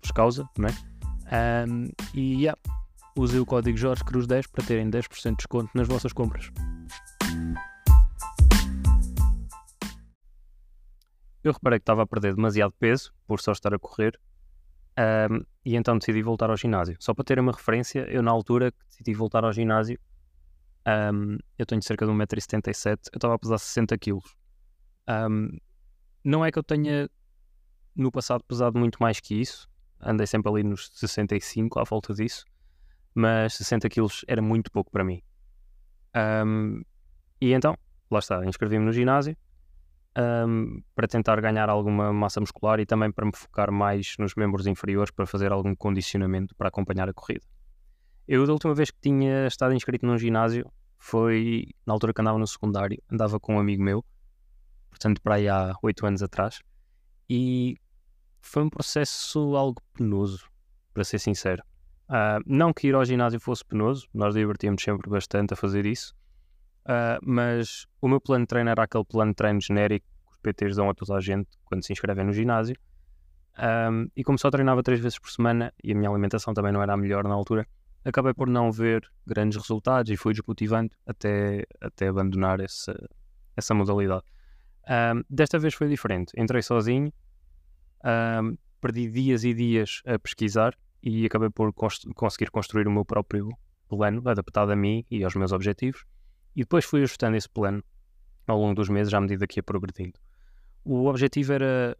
vos 0.00 0.10
causa, 0.10 0.48
não 0.56 0.66
é? 0.66 1.66
Um, 1.68 1.90
e 2.14 2.36
yeah, 2.36 2.58
usem 3.14 3.38
o 3.38 3.44
código 3.44 3.76
Jorge 3.76 4.02
Cruz 4.02 4.26
10 4.26 4.46
para 4.46 4.64
terem 4.64 4.90
10% 4.90 5.30
de 5.32 5.36
desconto 5.36 5.70
nas 5.74 5.86
vossas 5.86 6.14
compras. 6.14 6.50
eu 11.44 11.52
reparei 11.52 11.78
que 11.78 11.82
estava 11.82 12.02
a 12.02 12.06
perder 12.06 12.34
demasiado 12.34 12.72
peso 12.78 13.12
por 13.26 13.38
só 13.38 13.52
estar 13.52 13.74
a 13.74 13.78
correr 13.78 14.18
um, 15.30 15.44
e 15.66 15.76
então 15.76 15.98
decidi 15.98 16.22
voltar 16.22 16.48
ao 16.48 16.56
ginásio. 16.56 16.96
Só 16.98 17.12
para 17.12 17.24
ter 17.24 17.38
uma 17.38 17.52
referência, 17.52 18.06
eu 18.08 18.22
na 18.22 18.30
altura 18.30 18.72
que 18.72 18.78
decidi 18.88 19.12
voltar 19.12 19.44
ao 19.44 19.52
ginásio, 19.52 20.00
um, 21.12 21.36
eu 21.58 21.66
tenho 21.66 21.82
cerca 21.82 22.06
de 22.06 22.12
1,77m, 22.12 22.98
eu 23.12 23.18
estava 23.18 23.34
a 23.34 23.38
pesar 23.38 23.56
60kg. 23.56 24.18
Um, 25.10 25.58
não 26.24 26.44
é 26.44 26.50
que 26.50 26.58
eu 26.58 26.62
tenha 26.62 27.08
no 27.94 28.10
passado 28.10 28.44
pesado 28.44 28.78
muito 28.78 28.98
mais 29.00 29.20
que 29.20 29.34
isso, 29.40 29.68
andei 30.00 30.26
sempre 30.26 30.50
ali 30.50 30.62
nos 30.62 30.90
65 30.94 31.78
à 31.78 31.84
volta 31.84 32.14
disso, 32.14 32.44
mas 33.14 33.54
60 33.54 33.88
quilos 33.88 34.24
era 34.26 34.40
muito 34.40 34.70
pouco 34.70 34.90
para 34.90 35.04
mim. 35.04 35.22
Um, 36.44 36.82
e 37.40 37.52
então, 37.52 37.76
lá 38.10 38.18
está, 38.18 38.44
inscrevi-me 38.44 38.84
no 38.84 38.92
ginásio 38.92 39.36
um, 40.18 40.82
para 40.94 41.06
tentar 41.06 41.40
ganhar 41.40 41.68
alguma 41.68 42.12
massa 42.12 42.40
muscular 42.40 42.80
e 42.80 42.86
também 42.86 43.10
para 43.10 43.26
me 43.26 43.32
focar 43.34 43.70
mais 43.70 44.14
nos 44.18 44.34
membros 44.34 44.66
inferiores 44.66 45.10
para 45.10 45.26
fazer 45.26 45.52
algum 45.52 45.74
condicionamento 45.74 46.54
para 46.54 46.68
acompanhar 46.68 47.08
a 47.08 47.12
corrida. 47.12 47.44
Eu, 48.26 48.46
da 48.46 48.52
última 48.52 48.74
vez 48.74 48.90
que 48.90 48.98
tinha 49.00 49.46
estado 49.46 49.74
inscrito 49.74 50.06
num 50.06 50.18
ginásio, 50.18 50.70
foi 50.98 51.66
na 51.86 51.92
altura 51.92 52.12
que 52.12 52.20
andava 52.20 52.38
no 52.38 52.46
secundário, 52.46 53.02
andava 53.10 53.40
com 53.40 53.56
um 53.56 53.58
amigo 53.58 53.82
meu, 53.82 54.04
portanto, 54.90 55.22
para 55.22 55.36
aí 55.36 55.48
há 55.48 55.74
8 55.82 56.06
anos 56.06 56.22
atrás, 56.22 56.60
e 57.28 57.78
foi 58.40 58.62
um 58.62 58.68
processo 58.68 59.56
algo 59.56 59.80
penoso, 59.94 60.44
para 60.92 61.04
ser 61.04 61.18
sincero. 61.18 61.62
Uh, 62.08 62.42
não 62.44 62.72
que 62.72 62.88
ir 62.88 62.94
ao 62.94 63.04
ginásio 63.04 63.38
fosse 63.38 63.64
penoso, 63.64 64.08
nós 64.12 64.34
divertíamos 64.34 64.82
sempre 64.82 65.08
bastante 65.08 65.54
a 65.54 65.56
fazer 65.56 65.86
isso, 65.86 66.12
uh, 66.84 67.20
mas 67.22 67.86
o 68.00 68.08
meu 68.08 68.20
plano 68.20 68.44
de 68.44 68.48
treino 68.48 68.70
era 68.70 68.82
aquele 68.82 69.04
plano 69.04 69.30
de 69.30 69.36
treino 69.36 69.60
genérico 69.60 70.06
que 70.26 70.32
os 70.32 70.38
PTs 70.38 70.76
dão 70.76 70.90
a 70.90 70.94
toda 70.94 71.14
a 71.14 71.20
gente 71.20 71.48
quando 71.64 71.84
se 71.84 71.92
inscrevem 71.92 72.24
no 72.24 72.32
ginásio. 72.32 72.76
Um, 73.58 74.08
e 74.16 74.24
como 74.24 74.38
só 74.38 74.50
treinava 74.50 74.82
três 74.82 75.00
vezes 75.00 75.18
por 75.18 75.30
semana 75.30 75.72
e 75.84 75.92
a 75.92 75.94
minha 75.94 76.08
alimentação 76.08 76.54
também 76.54 76.72
não 76.72 76.82
era 76.82 76.94
a 76.94 76.96
melhor 76.96 77.24
na 77.24 77.34
altura, 77.34 77.66
acabei 78.04 78.32
por 78.32 78.48
não 78.48 78.72
ver 78.72 79.06
grandes 79.26 79.58
resultados 79.58 80.10
e 80.10 80.16
fui 80.16 80.32
desmotivando 80.32 80.90
até, 81.06 81.64
até 81.80 82.08
abandonar 82.08 82.60
essa, 82.60 82.94
essa 83.56 83.74
modalidade. 83.74 84.24
Um, 84.88 85.22
desta 85.28 85.58
vez 85.58 85.74
foi 85.74 85.88
diferente. 85.88 86.32
Entrei 86.36 86.62
sozinho, 86.62 87.12
um, 88.04 88.56
perdi 88.80 89.08
dias 89.08 89.44
e 89.44 89.54
dias 89.54 90.02
a 90.06 90.18
pesquisar 90.18 90.76
e 91.02 91.26
acabei 91.26 91.50
por 91.50 91.72
conseguir 91.72 92.50
construir 92.50 92.86
o 92.86 92.90
meu 92.90 93.04
próprio 93.04 93.48
plano 93.88 94.26
adaptado 94.28 94.70
a 94.70 94.76
mim 94.76 95.04
e 95.10 95.22
aos 95.24 95.34
meus 95.34 95.52
objetivos. 95.52 96.04
E 96.54 96.60
depois 96.60 96.84
fui 96.84 97.02
ajustando 97.02 97.36
esse 97.36 97.48
plano 97.48 97.82
ao 98.46 98.58
longo 98.58 98.74
dos 98.74 98.88
meses, 98.88 99.12
à 99.14 99.20
medida 99.20 99.46
que 99.46 99.58
ia 99.58 99.62
progredindo. 99.62 100.18
O 100.84 101.06
objetivo 101.06 101.52
era, 101.52 101.96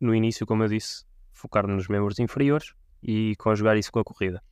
no 0.00 0.14
início, 0.14 0.46
como 0.46 0.62
eu 0.62 0.68
disse, 0.68 1.04
focar 1.32 1.66
nos 1.66 1.88
membros 1.88 2.18
inferiores 2.18 2.74
e 3.02 3.34
conjugar 3.36 3.76
isso 3.76 3.92
com 3.92 3.98
a 3.98 4.04
corrida. 4.04 4.42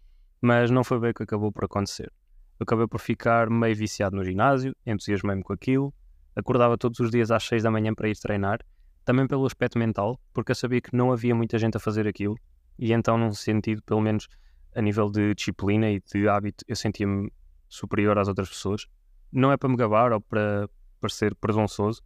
Mas 0.41 0.71
não 0.71 0.85
foi 0.85 1.01
bem 1.01 1.11
o 1.11 1.15
que 1.15 1.23
acabou 1.23 1.53
por 1.53 1.65
acontecer. 1.65 2.13
Eu 2.59 2.65
acabei 2.65 2.87
por 2.87 3.01
ficar 3.01 3.49
meio 3.49 3.75
viciado 3.75 4.17
no 4.17 4.25
ginásio, 4.25 4.75
entusiasmei-me 4.85 5.43
com 5.43 5.53
aquilo, 5.53 5.95
acordava 6.39 6.79
todos 6.79 7.01
os 7.01 7.11
dias 7.11 7.31
às 7.31 7.43
6 7.45 7.65
da 7.65 7.71
manhã 7.71 7.93
para 7.95 8.09
ir 8.09 8.17
treinar, 8.17 8.61
também 9.05 9.27
pelo 9.27 9.45
aspecto 9.45 9.79
mental, 9.79 10.21
porque 10.33 10.53
eu 10.53 10.57
sabia 10.57 10.81
que 10.81 10.95
não 10.95 11.11
havia 11.11 11.35
muita 11.35 11.59
gente 11.59 11.77
a 11.77 11.81
fazer 11.81 12.07
aquilo 12.07 12.37
e 12.79 12.93
então, 12.93 13.19
num 13.19 13.33
sentido, 13.33 13.83
pelo 13.83 14.01
menos 14.01 14.29
a 14.75 14.81
nível 14.81 15.11
de 15.11 15.35
disciplina 15.35 15.91
e 15.91 16.01
de 16.01 16.29
hábito, 16.29 16.65
eu 16.69 16.77
sentia-me 16.77 17.33
superior 17.69 18.17
às 18.19 18.29
outras 18.29 18.49
pessoas. 18.49 18.87
Não 19.33 19.51
é 19.51 19.57
para 19.57 19.69
me 19.69 19.77
gabar 19.77 20.13
ou 20.13 20.21
para 20.21 20.69
parecer 21.01 21.35
presunçoso, 21.35 22.03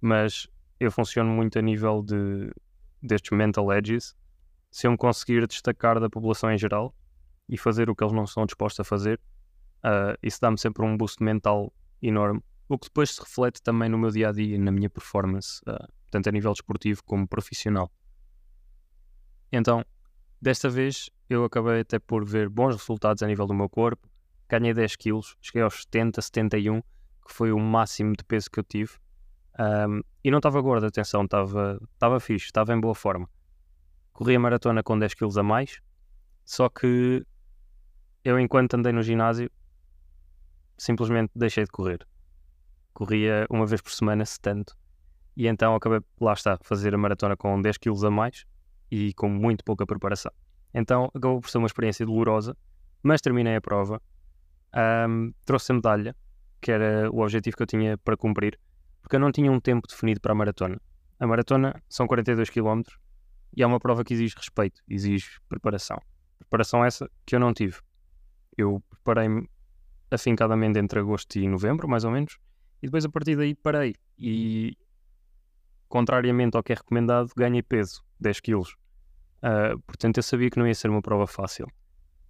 mas 0.00 0.46
eu 0.78 0.92
funciono 0.92 1.30
muito 1.30 1.58
a 1.58 1.62
nível 1.62 2.02
de, 2.02 2.52
destes 3.02 3.36
mental 3.36 3.72
edges. 3.72 4.14
Se 4.70 4.86
eu 4.86 4.92
me 4.92 4.96
conseguir 4.96 5.46
destacar 5.46 5.98
da 5.98 6.08
população 6.08 6.52
em 6.52 6.58
geral 6.58 6.94
e 7.48 7.58
fazer 7.58 7.90
o 7.90 7.96
que 7.96 8.04
eles 8.04 8.14
não 8.14 8.24
estão 8.24 8.46
dispostos 8.46 8.80
a 8.80 8.84
fazer, 8.84 9.20
uh, 9.84 10.16
isso 10.22 10.40
dá-me 10.40 10.58
sempre 10.58 10.84
um 10.84 10.96
boost 10.96 11.22
mental 11.22 11.72
enorme. 12.00 12.40
O 12.68 12.78
que 12.78 12.86
depois 12.86 13.10
se 13.10 13.20
reflete 13.20 13.62
também 13.62 13.88
no 13.88 13.98
meu 13.98 14.10
dia 14.10 14.30
a 14.30 14.32
dia, 14.32 14.58
na 14.58 14.72
minha 14.72 14.88
performance, 14.88 15.60
uh, 15.68 15.92
tanto 16.10 16.28
a 16.28 16.32
nível 16.32 16.52
desportivo 16.52 17.02
como 17.04 17.28
profissional. 17.28 17.90
Então, 19.52 19.84
Desta 20.44 20.68
vez 20.68 21.08
eu 21.26 21.42
acabei 21.42 21.80
até 21.80 21.98
por 21.98 22.22
ver 22.22 22.50
bons 22.50 22.76
resultados 22.76 23.22
a 23.22 23.26
nível 23.26 23.46
do 23.46 23.54
meu 23.54 23.66
corpo. 23.66 24.06
Ganhei 24.46 24.74
10 24.74 24.94
quilos, 24.96 25.38
cheguei 25.40 25.62
aos 25.62 25.84
70, 25.84 26.20
71, 26.20 26.82
que 26.82 27.32
foi 27.32 27.50
o 27.50 27.58
máximo 27.58 28.12
de 28.14 28.22
peso 28.22 28.50
que 28.50 28.60
eu 28.60 28.62
tive. 28.62 28.92
Um, 29.58 30.02
e 30.22 30.30
não 30.30 30.40
estava 30.40 30.60
gordo, 30.60 30.84
atenção, 30.84 31.24
estava, 31.24 31.80
estava 31.94 32.20
fixe, 32.20 32.44
estava 32.44 32.74
em 32.74 32.78
boa 32.78 32.94
forma. 32.94 33.26
Corri 34.12 34.36
a 34.36 34.38
maratona 34.38 34.82
com 34.82 34.98
10 34.98 35.14
quilos 35.14 35.38
a 35.38 35.42
mais, 35.42 35.80
só 36.44 36.68
que 36.68 37.24
eu, 38.22 38.38
enquanto 38.38 38.74
andei 38.74 38.92
no 38.92 39.02
ginásio, 39.02 39.50
simplesmente 40.76 41.32
deixei 41.34 41.64
de 41.64 41.70
correr. 41.70 42.06
Corria 42.94 43.46
uma 43.50 43.66
vez 43.66 43.82
por 43.82 43.92
semana, 43.92 44.24
se 44.24 44.40
tanto. 44.40 44.74
E 45.36 45.46
então 45.48 45.74
acabei, 45.74 46.00
lá 46.20 46.32
está, 46.32 46.56
fazer 46.62 46.94
a 46.94 46.98
maratona 46.98 47.36
com 47.36 47.60
10 47.60 47.76
quilos 47.78 48.04
a 48.04 48.10
mais 48.10 48.46
e 48.90 49.12
com 49.14 49.28
muito 49.28 49.64
pouca 49.64 49.84
preparação. 49.84 50.32
Então 50.72 51.10
acabou 51.14 51.40
por 51.40 51.50
ser 51.50 51.58
uma 51.58 51.66
experiência 51.66 52.06
dolorosa, 52.06 52.56
mas 53.02 53.20
terminei 53.20 53.56
a 53.56 53.60
prova. 53.60 54.00
Um, 55.08 55.32
trouxe 55.44 55.72
a 55.72 55.74
medalha, 55.74 56.16
que 56.60 56.70
era 56.70 57.10
o 57.10 57.20
objetivo 57.20 57.56
que 57.56 57.62
eu 57.62 57.66
tinha 57.66 57.98
para 57.98 58.16
cumprir, 58.16 58.58
porque 59.02 59.16
eu 59.16 59.20
não 59.20 59.32
tinha 59.32 59.50
um 59.50 59.60
tempo 59.60 59.86
definido 59.88 60.20
para 60.20 60.32
a 60.32 60.34
maratona. 60.34 60.80
A 61.18 61.26
maratona 61.26 61.82
são 61.88 62.06
42 62.06 62.50
km 62.50 62.82
e 63.56 63.62
é 63.62 63.66
uma 63.66 63.78
prova 63.78 64.04
que 64.04 64.14
exige 64.14 64.34
respeito, 64.36 64.80
exige 64.88 65.38
preparação. 65.48 66.00
Preparação 66.38 66.84
essa 66.84 67.10
que 67.26 67.34
eu 67.34 67.40
não 67.40 67.52
tive. 67.52 67.78
Eu 68.56 68.82
preparei-me 68.88 69.48
afincadamente 70.10 70.78
entre 70.78 71.00
agosto 71.00 71.38
e 71.38 71.48
novembro, 71.48 71.88
mais 71.88 72.04
ou 72.04 72.10
menos, 72.10 72.38
e 72.84 72.86
depois 72.86 73.02
a 73.02 73.08
partir 73.08 73.34
daí 73.34 73.54
parei. 73.54 73.94
E, 74.18 74.76
contrariamente 75.88 76.54
ao 76.54 76.62
que 76.62 76.74
é 76.74 76.76
recomendado, 76.76 77.30
ganhei 77.34 77.62
peso, 77.62 78.04
10 78.20 78.40
quilos. 78.40 78.76
Uh, 79.38 79.80
portanto, 79.86 80.18
eu 80.18 80.22
sabia 80.22 80.50
que 80.50 80.58
não 80.58 80.66
ia 80.66 80.74
ser 80.74 80.90
uma 80.90 81.00
prova 81.00 81.26
fácil. 81.26 81.66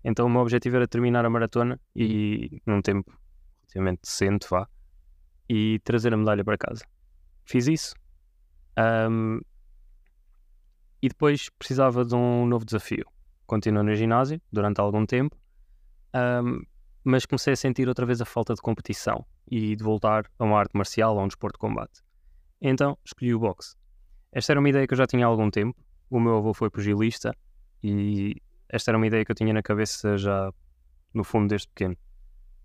Então, 0.04 0.26
o 0.26 0.30
meu 0.30 0.42
objetivo 0.42 0.76
era 0.76 0.87
terminar 0.87 1.25
a 1.25 1.30
maratona 1.30 1.80
e 1.94 2.62
num 2.64 2.80
tempo 2.80 3.12
relativamente 3.62 4.02
decente, 4.02 4.46
vá, 4.49 4.68
e 5.49 5.80
trazer 5.82 6.14
a 6.14 6.16
medalha 6.16 6.44
para 6.44 6.56
casa. 6.56 6.84
Fiz 7.44 7.66
isso. 7.66 7.92
Um, 8.78 9.40
e 11.02 11.08
depois 11.08 11.50
precisava 11.58 12.04
de 12.04 12.14
um 12.14 12.46
novo 12.46 12.64
desafio. 12.64 13.06
Continuei 13.44 13.84
no 13.84 13.94
ginásio 13.96 14.40
durante 14.52 14.80
algum 14.80 15.04
tempo, 15.04 15.37
um, 16.14 16.62
mas 17.04 17.26
comecei 17.26 17.52
a 17.52 17.56
sentir 17.56 17.87
outra 17.88 18.06
vez 18.06 18.20
a 18.20 18.25
falta 18.25 18.54
de 18.54 18.62
competição 18.62 19.25
e 19.50 19.76
de 19.76 19.84
voltar 19.84 20.25
a 20.38 20.44
uma 20.44 20.58
arte 20.58 20.73
marcial, 20.75 21.18
a 21.18 21.23
um 21.23 21.28
desporto 21.28 21.58
de 21.58 21.61
combate. 21.61 22.02
Então 22.61 22.99
escolhi 23.04 23.34
o 23.34 23.38
boxe. 23.38 23.76
Esta 24.32 24.52
era 24.52 24.61
uma 24.61 24.68
ideia 24.68 24.87
que 24.87 24.94
eu 24.94 24.99
já 24.99 25.06
tinha 25.06 25.26
há 25.26 25.28
algum 25.28 25.50
tempo, 25.50 25.78
o 26.11 26.18
meu 26.18 26.38
avô 26.38 26.54
foi 26.54 26.70
pugilista 26.70 27.37
e 27.82 28.40
esta 28.68 28.90
era 28.90 28.99
uma 28.99 29.06
ideia 29.06 29.25
que 29.25 29.30
eu 29.30 29.37
tinha 29.37 29.52
na 29.52 29.62
cabeça 29.62 30.16
já 30.16 30.50
no 31.12 31.23
fundo 31.23 31.49
desde 31.49 31.68
pequeno. 31.68 31.96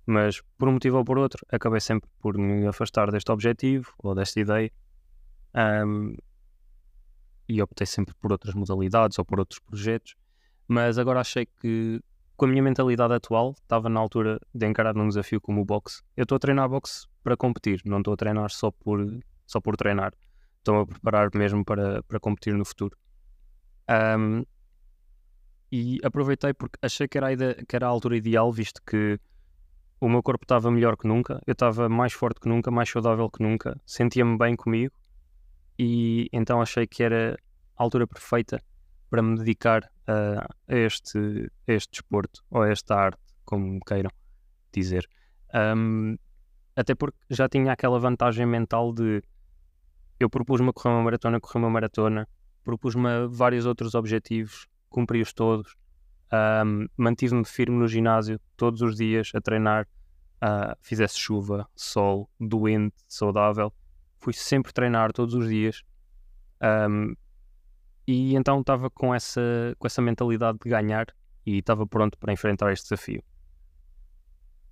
Mas 0.05 0.41
por 0.57 0.67
um 0.67 0.73
motivo 0.73 0.97
ou 0.97 1.05
por 1.05 1.17
outro, 1.19 1.45
acabei 1.51 1.79
sempre 1.79 2.09
por 2.19 2.37
me 2.37 2.65
afastar 2.65 3.11
deste 3.11 3.31
objetivo 3.31 3.93
ou 3.99 4.15
desta 4.15 4.39
ideia 4.39 4.71
um, 5.85 6.15
e 7.47 7.61
optei 7.61 7.85
sempre 7.85 8.15
por 8.15 8.31
outras 8.31 8.55
modalidades 8.55 9.19
ou 9.19 9.25
por 9.25 9.39
outros 9.39 9.59
projetos. 9.59 10.15
Mas 10.67 10.97
agora 10.97 11.19
achei 11.19 11.45
que, 11.45 12.01
com 12.39 12.45
a 12.45 12.47
minha 12.47 12.63
mentalidade 12.63 13.13
atual, 13.13 13.53
estava 13.61 13.89
na 13.89 13.99
altura 13.99 14.39
de 14.55 14.65
encarar 14.65 14.95
num 14.95 15.09
desafio 15.09 15.41
como 15.41 15.59
o 15.59 15.65
boxe. 15.65 16.01
Eu 16.15 16.23
estou 16.23 16.37
a 16.37 16.39
treinar 16.39 16.69
boxe 16.69 17.05
para 17.21 17.35
competir, 17.35 17.81
não 17.83 17.97
estou 17.97 18.13
a 18.13 18.17
treinar 18.17 18.49
só 18.49 18.71
por, 18.71 19.05
só 19.45 19.59
por 19.59 19.75
treinar. 19.75 20.13
Estou 20.59 20.79
a 20.79 20.87
preparar 20.87 21.29
mesmo 21.35 21.65
para, 21.65 22.01
para 22.03 22.17
competir 22.17 22.53
no 22.53 22.63
futuro. 22.63 22.97
Um, 23.89 24.45
e 25.69 25.99
aproveitei 26.01 26.53
porque 26.53 26.79
achei 26.81 27.09
que 27.09 27.17
era, 27.17 27.35
que 27.67 27.75
era 27.75 27.87
a 27.87 27.89
altura 27.89 28.15
ideal, 28.15 28.49
visto 28.53 28.81
que 28.87 29.19
o 29.99 30.07
meu 30.07 30.23
corpo 30.23 30.45
estava 30.45 30.71
melhor 30.71 30.95
que 30.95 31.09
nunca, 31.09 31.41
eu 31.45 31.51
estava 31.51 31.89
mais 31.89 32.13
forte 32.13 32.39
que 32.39 32.47
nunca, 32.47 32.71
mais 32.71 32.89
saudável 32.89 33.29
que 33.29 33.43
nunca, 33.43 33.77
sentia-me 33.85 34.37
bem 34.37 34.55
comigo 34.55 34.95
e 35.77 36.29
então 36.31 36.61
achei 36.61 36.87
que 36.87 37.03
era 37.03 37.37
a 37.75 37.83
altura 37.83 38.07
perfeita 38.07 38.63
para 39.09 39.21
me 39.21 39.37
dedicar 39.37 39.89
a, 40.07 40.47
este, 40.67 41.51
a 41.67 41.73
este 41.73 41.91
desporto 41.91 42.43
ou 42.49 42.61
a 42.61 42.69
esta 42.69 42.95
arte, 42.95 43.21
como 43.45 43.79
queiram 43.81 44.11
dizer. 44.71 45.07
Um, 45.53 46.17
até 46.75 46.95
porque 46.95 47.17
já 47.29 47.49
tinha 47.49 47.73
aquela 47.73 47.99
vantagem 47.99 48.45
mental 48.45 48.93
de 48.93 49.21
eu 50.19 50.29
propus-me 50.29 50.69
a 50.69 50.73
correr 50.73 50.93
uma 50.93 51.03
maratona, 51.03 51.39
correr 51.39 51.59
uma 51.59 51.69
maratona, 51.69 52.27
propus-me 52.63 53.27
vários 53.29 53.65
outros 53.65 53.95
objetivos, 53.95 54.67
cumpri-os 54.89 55.33
todos, 55.33 55.75
um, 56.31 56.87
mantive-me 56.97 57.45
firme 57.45 57.77
no 57.77 57.87
ginásio 57.87 58.39
todos 58.57 58.81
os 58.81 58.95
dias 58.97 59.31
a 59.33 59.41
treinar, 59.41 59.87
uh, 60.43 60.75
fizesse 60.81 61.17
chuva, 61.17 61.67
sol, 61.75 62.29
doente, 62.39 62.95
saudável, 63.07 63.73
fui 64.19 64.33
sempre 64.33 64.73
treinar 64.73 65.11
todos 65.13 65.33
os 65.33 65.47
dias. 65.47 65.81
Um, 66.61 67.15
e 68.11 68.35
então 68.35 68.61
estava 68.61 68.89
com 68.89 69.13
essa, 69.13 69.39
com 69.77 69.85
essa 69.85 70.01
mentalidade 70.01 70.57
de 70.63 70.67
ganhar 70.67 71.05
e 71.45 71.59
estava 71.59 71.85
pronto 71.85 72.17
para 72.17 72.33
enfrentar 72.33 72.73
este 72.73 72.85
desafio. 72.89 73.23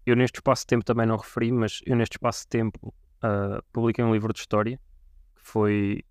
Eu 0.03 0.15
neste 0.15 0.37
espaço 0.37 0.63
de 0.63 0.67
tempo 0.67 0.83
também 0.83 1.05
não 1.05 1.17
referi, 1.17 1.51
mas 1.51 1.81
eu 1.85 1.95
neste 1.95 2.13
espaço 2.13 2.45
de 2.45 2.47
tempo 2.47 2.91
uh, 3.23 3.61
publiquei 3.71 4.03
um 4.03 4.11
livro 4.11 4.33
de 4.33 4.39
história, 4.39 4.79
que 5.35 5.41
foi, 5.43 6.03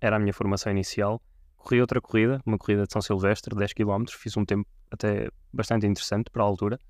era 0.00 0.16
a 0.16 0.18
minha 0.18 0.32
formação 0.32 0.72
inicial. 0.72 1.22
Corri 1.56 1.80
outra 1.80 2.00
corrida, 2.00 2.42
uma 2.44 2.58
corrida 2.58 2.84
de 2.84 2.92
São 2.92 3.00
Silvestre, 3.00 3.54
10 3.54 3.74
km, 3.74 4.04
fiz 4.08 4.36
um 4.36 4.44
tempo 4.44 4.68
até 4.90 5.28
bastante 5.52 5.86
interessante 5.86 6.32
para 6.32 6.42
a 6.42 6.46
altura. 6.46 6.80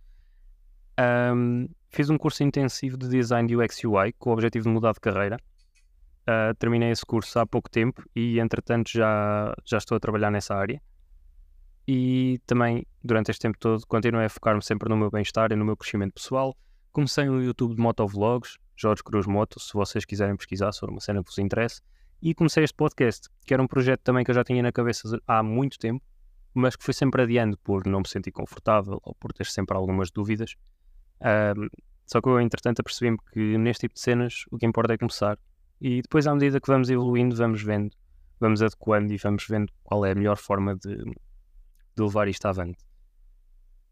Um, 1.34 1.68
fiz 1.90 2.08
um 2.08 2.16
curso 2.16 2.42
intensivo 2.42 2.96
de 2.96 3.08
design 3.11 3.46
de 3.46 3.58
UX 3.58 3.84
UI 3.84 4.14
com 4.18 4.30
o 4.30 4.32
objetivo 4.32 4.64
de 4.64 4.70
mudar 4.70 4.94
de 4.94 5.00
carreira. 5.00 5.37
Uh, 6.23 6.55
terminei 6.59 6.91
esse 6.91 7.05
curso 7.05 7.38
há 7.38 7.47
pouco 7.47 7.69
tempo 7.69 8.02
e, 8.14 8.38
entretanto, 8.38 8.91
já, 8.93 9.52
já 9.64 9.79
estou 9.79 9.97
a 9.97 10.00
trabalhar 10.00 10.31
nessa 10.31 10.55
área. 10.55 10.81
E 11.87 12.41
também, 12.47 12.87
durante 13.02 13.31
este 13.31 13.41
tempo 13.41 13.59
todo, 13.59 13.85
continuei 13.87 14.26
a 14.26 14.29
focar-me 14.29 14.62
sempre 14.62 14.88
no 14.88 14.97
meu 14.97 15.11
bem-estar 15.11 15.50
e 15.50 15.57
no 15.57 15.64
meu 15.64 15.76
crescimento 15.76 16.14
pessoal. 16.14 16.57
Comecei 16.93 17.29
um 17.29 17.41
YouTube 17.41 17.75
de 17.75 17.81
motovlogs, 17.81 18.57
Jorge 18.76 19.02
Cruz 19.02 19.26
Moto, 19.26 19.59
se 19.59 19.73
vocês 19.73 20.05
quiserem 20.05 20.37
pesquisar 20.37 20.73
sobre 20.73 20.95
uma 20.95 21.00
cena 21.00 21.23
que 21.23 21.31
vos 21.31 21.38
interesse. 21.38 21.81
E 22.21 22.35
comecei 22.35 22.62
este 22.62 22.76
podcast, 22.76 23.29
que 23.45 23.52
era 23.52 23.61
um 23.61 23.67
projeto 23.67 24.00
também 24.02 24.25
que 24.25 24.31
eu 24.31 24.35
já 24.35 24.45
tinha 24.45 24.62
na 24.62 24.71
cabeça 24.71 25.19
há 25.26 25.43
muito 25.43 25.76
tempo, 25.76 26.05
mas 26.55 26.76
que 26.76 26.85
fui 26.85 26.95
sempre 26.95 27.23
adiando 27.23 27.59
por 27.59 27.85
não 27.85 28.00
me 28.00 28.09
sentir 28.09 28.31
confortável 28.31 29.00
ou 29.02 29.14
por 29.17 29.33
ter 29.33 29.47
sempre 29.47 29.76
algumas 29.76 30.11
dúvidas. 30.11 30.55
Um, 31.21 31.69
só 32.07 32.21
que 32.21 32.29
eu, 32.29 32.41
entretanto, 32.41 32.81
apercebi-me 32.81 33.19
que 33.33 33.59
neste 33.59 33.83
tipo 33.83 33.95
de 33.95 34.00
cenas 34.00 34.45
o 34.50 34.59
que 34.59 34.67
importa 34.67 34.95
é 34.95 34.99
começar. 34.99 35.37
E 35.85 36.01
depois, 36.01 36.29
à 36.29 36.33
medida 36.33 36.61
que 36.61 36.69
vamos 36.69 36.89
evoluindo, 36.89 37.35
vamos 37.35 37.61
vendo, 37.61 37.91
vamos 38.39 38.62
adequando 38.62 39.12
e 39.12 39.17
vamos 39.17 39.45
vendo 39.49 39.73
qual 39.83 40.07
é 40.07 40.12
a 40.12 40.15
melhor 40.15 40.37
forma 40.37 40.77
de, 40.77 40.95
de 40.97 42.03
levar 42.03 42.29
isto 42.29 42.47
avante. 42.47 42.79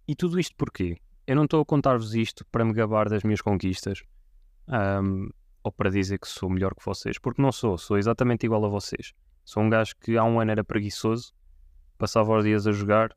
E 0.07 0.15
tudo 0.15 0.39
isto 0.39 0.55
porquê? 0.57 0.97
Eu 1.27 1.35
não 1.35 1.47
estou 1.47 1.61
a 1.61 1.67
contar-vos 1.67 2.15
isto 2.15 2.47
para 2.47 2.65
me 2.65 2.73
gabar 2.73 3.09
das 3.09 3.25
minhas 3.25 3.41
conquistas 3.41 4.05
um, 4.69 5.31
ou 5.65 5.73
para 5.73 5.91
dizer 5.91 6.21
que 6.21 6.29
sou 6.29 6.49
melhor 6.49 6.77
que 6.77 6.85
vocês, 6.85 7.19
porque 7.19 7.43
não 7.43 7.51
sou, 7.51 7.77
sou 7.77 7.99
exatamente 7.99 8.47
igual 8.47 8.65
a 8.65 8.69
vocês. 8.69 9.13
Sou 9.45 9.61
um 9.61 9.69
gajo 9.69 9.97
que 10.01 10.17
há 10.17 10.23
um 10.23 10.39
ano 10.39 10.53
era 10.53 10.63
preguiçoso, 10.63 11.33
passava 11.99 12.39
os 12.39 12.45
dias 12.45 12.69
a 12.69 12.73
jogar, 12.73 13.11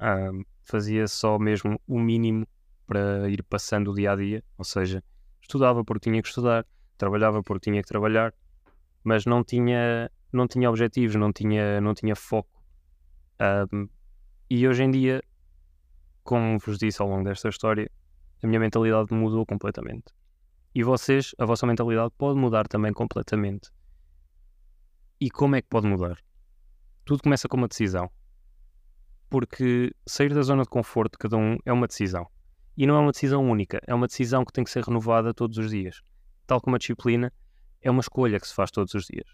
um, 0.00 0.44
fazia 0.64 1.06
só 1.06 1.38
mesmo 1.38 1.78
o 1.86 1.98
mínimo 1.98 2.48
para 2.86 3.28
ir 3.28 3.42
passando 3.42 3.90
o 3.90 3.94
dia 3.94 4.12
a 4.12 4.16
dia, 4.16 4.42
ou 4.56 4.64
seja, 4.64 5.04
estudava 5.42 5.84
porque 5.84 6.08
tinha 6.08 6.22
que 6.22 6.28
estudar, 6.28 6.64
trabalhava 6.98 7.42
porque 7.42 7.70
tinha 7.70 7.82
que 7.82 7.88
trabalhar, 7.88 8.34
mas 9.02 9.24
não 9.24 9.42
tinha, 9.42 10.10
não 10.32 10.46
tinha 10.46 10.68
objetivos, 10.68 11.16
não 11.16 11.32
tinha, 11.32 11.80
não 11.80 11.94
tinha 11.94 12.14
foco. 12.14 12.62
Um, 13.72 13.88
e 14.50 14.66
hoje 14.66 14.82
em 14.82 14.90
dia, 14.90 15.22
como 16.24 16.58
vos 16.58 16.78
disse 16.78 17.00
ao 17.00 17.08
longo 17.08 17.24
desta 17.24 17.48
história, 17.48 17.90
a 18.42 18.46
minha 18.46 18.60
mentalidade 18.60 19.14
mudou 19.14 19.46
completamente. 19.46 20.12
E 20.74 20.82
vocês, 20.82 21.34
a 21.38 21.44
vossa 21.44 21.66
mentalidade 21.66 22.12
pode 22.18 22.38
mudar 22.38 22.68
também 22.68 22.92
completamente. 22.92 23.70
E 25.20 25.30
como 25.30 25.56
é 25.56 25.62
que 25.62 25.68
pode 25.68 25.86
mudar? 25.86 26.18
Tudo 27.04 27.22
começa 27.22 27.48
com 27.48 27.56
uma 27.56 27.68
decisão. 27.68 28.10
Porque 29.30 29.92
sair 30.06 30.32
da 30.32 30.42
zona 30.42 30.62
de 30.62 30.68
conforto 30.68 31.12
de 31.12 31.18
cada 31.18 31.36
um 31.36 31.56
é 31.64 31.72
uma 31.72 31.86
decisão. 31.86 32.26
E 32.76 32.86
não 32.86 32.94
é 32.94 33.00
uma 33.00 33.10
decisão 33.10 33.50
única, 33.50 33.80
é 33.86 33.94
uma 33.94 34.06
decisão 34.06 34.44
que 34.44 34.52
tem 34.52 34.62
que 34.62 34.70
ser 34.70 34.84
renovada 34.84 35.34
todos 35.34 35.58
os 35.58 35.70
dias. 35.70 36.00
Tal 36.48 36.60
como 36.60 36.74
a 36.74 36.78
disciplina, 36.80 37.32
é 37.80 37.90
uma 37.90 38.00
escolha 38.00 38.40
que 38.40 38.48
se 38.48 38.54
faz 38.54 38.72
todos 38.72 38.92
os 38.94 39.04
dias. 39.04 39.28